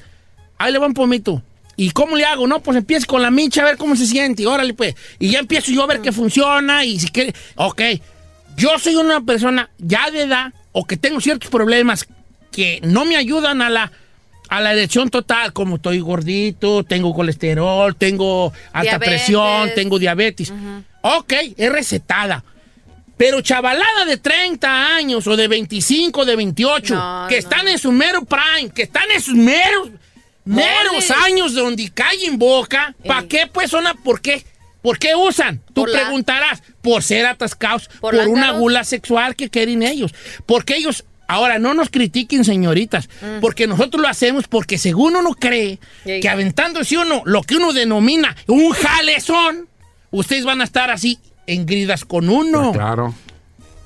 [0.57, 1.41] Ahí le va un pomito.
[1.75, 2.47] ¿Y cómo le hago?
[2.47, 4.45] No, pues empiece con la mincha a ver cómo se siente.
[4.45, 4.95] Órale, pues.
[5.19, 7.33] Y ya empiezo yo a ver que funciona y si quiere...
[7.55, 7.81] Ok,
[8.55, 12.07] yo soy una persona ya de edad o que tengo ciertos problemas
[12.51, 13.91] que no me ayudan a la,
[14.49, 19.09] a la erección total, como estoy gordito, tengo colesterol, tengo alta Diabetes.
[19.09, 20.53] presión, tengo diabetes.
[21.01, 22.43] Ok, es recetada.
[23.17, 27.77] Pero chavalada de 30 años o de 25, de 28, No, que no, están en
[27.77, 29.89] su mero prime, que están en sus meros,
[30.45, 33.85] meros años donde cae en boca, ¿para qué pues son?
[34.03, 34.43] ¿Por qué?
[34.81, 35.61] ¿Por qué usan?
[35.73, 40.13] Tú la- preguntarás, por ser atascados, por, Por una gula sexual que quieren ellos.
[40.45, 43.07] Porque ellos, ahora no nos critiquen, señoritas,
[43.39, 48.35] porque nosotros lo hacemos porque según uno cree que aventándose uno lo que uno denomina
[48.47, 49.69] un jalezón,
[50.11, 51.17] ustedes van a estar así
[51.47, 52.71] en gridas con uno.
[52.71, 53.13] Claro.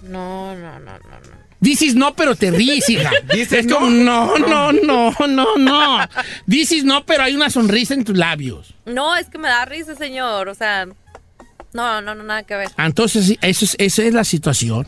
[0.04, 1.38] No, no, no, no, no.
[1.60, 3.12] Dices no, pero te ríes, hija.
[3.34, 6.00] Dices es como, no, no, no, no, no.
[6.46, 8.74] Dices no, pero hay una sonrisa en tus labios.
[8.86, 10.50] No, es que me da risa, señor.
[10.50, 10.86] O sea,
[11.74, 12.70] no, no, no, nada que ver.
[12.78, 14.88] Ah, Entonces, eso es, esa es la situación.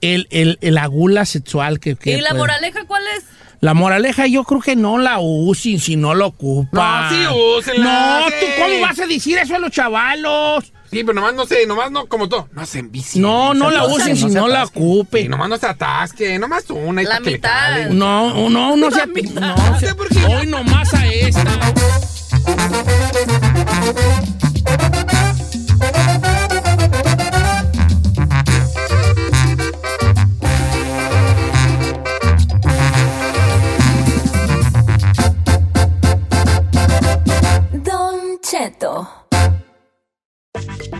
[0.00, 1.94] El, el, el agula sexual que...
[1.94, 3.24] que ¿Y la puede- moraleja cuál es?
[3.62, 7.04] La moraleja yo creo que no la usen si no lo ocupan.
[7.04, 8.26] No, sí úsenla, No.
[8.26, 10.64] ¿tú cómo vas a decir eso a los chavalos?
[10.90, 12.48] Sí, pero nomás no sé, nomás no como todo.
[12.50, 13.22] No se envicien.
[13.22, 15.22] No, no se la usen si se no la ocupen.
[15.22, 17.86] Sí, nomás no se atasque, nomás una y La mitad.
[17.90, 19.06] No, no, no se...
[19.06, 19.40] mitad.
[19.40, 20.24] No, No sé por qué.
[20.26, 21.72] Hoy nomás a esta.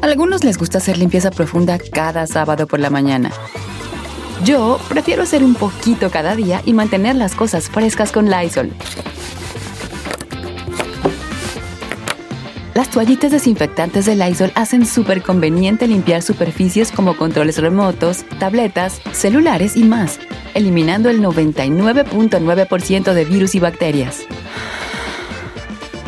[0.00, 3.30] A algunos les gusta hacer limpieza profunda cada sábado por la mañana.
[4.42, 8.72] Yo prefiero hacer un poquito cada día y mantener las cosas frescas con Lysol.
[12.74, 19.76] Las toallitas desinfectantes de Lysol hacen súper conveniente limpiar superficies como controles remotos, tabletas, celulares
[19.76, 20.20] y más,
[20.54, 24.24] eliminando el 99.9% de virus y bacterias.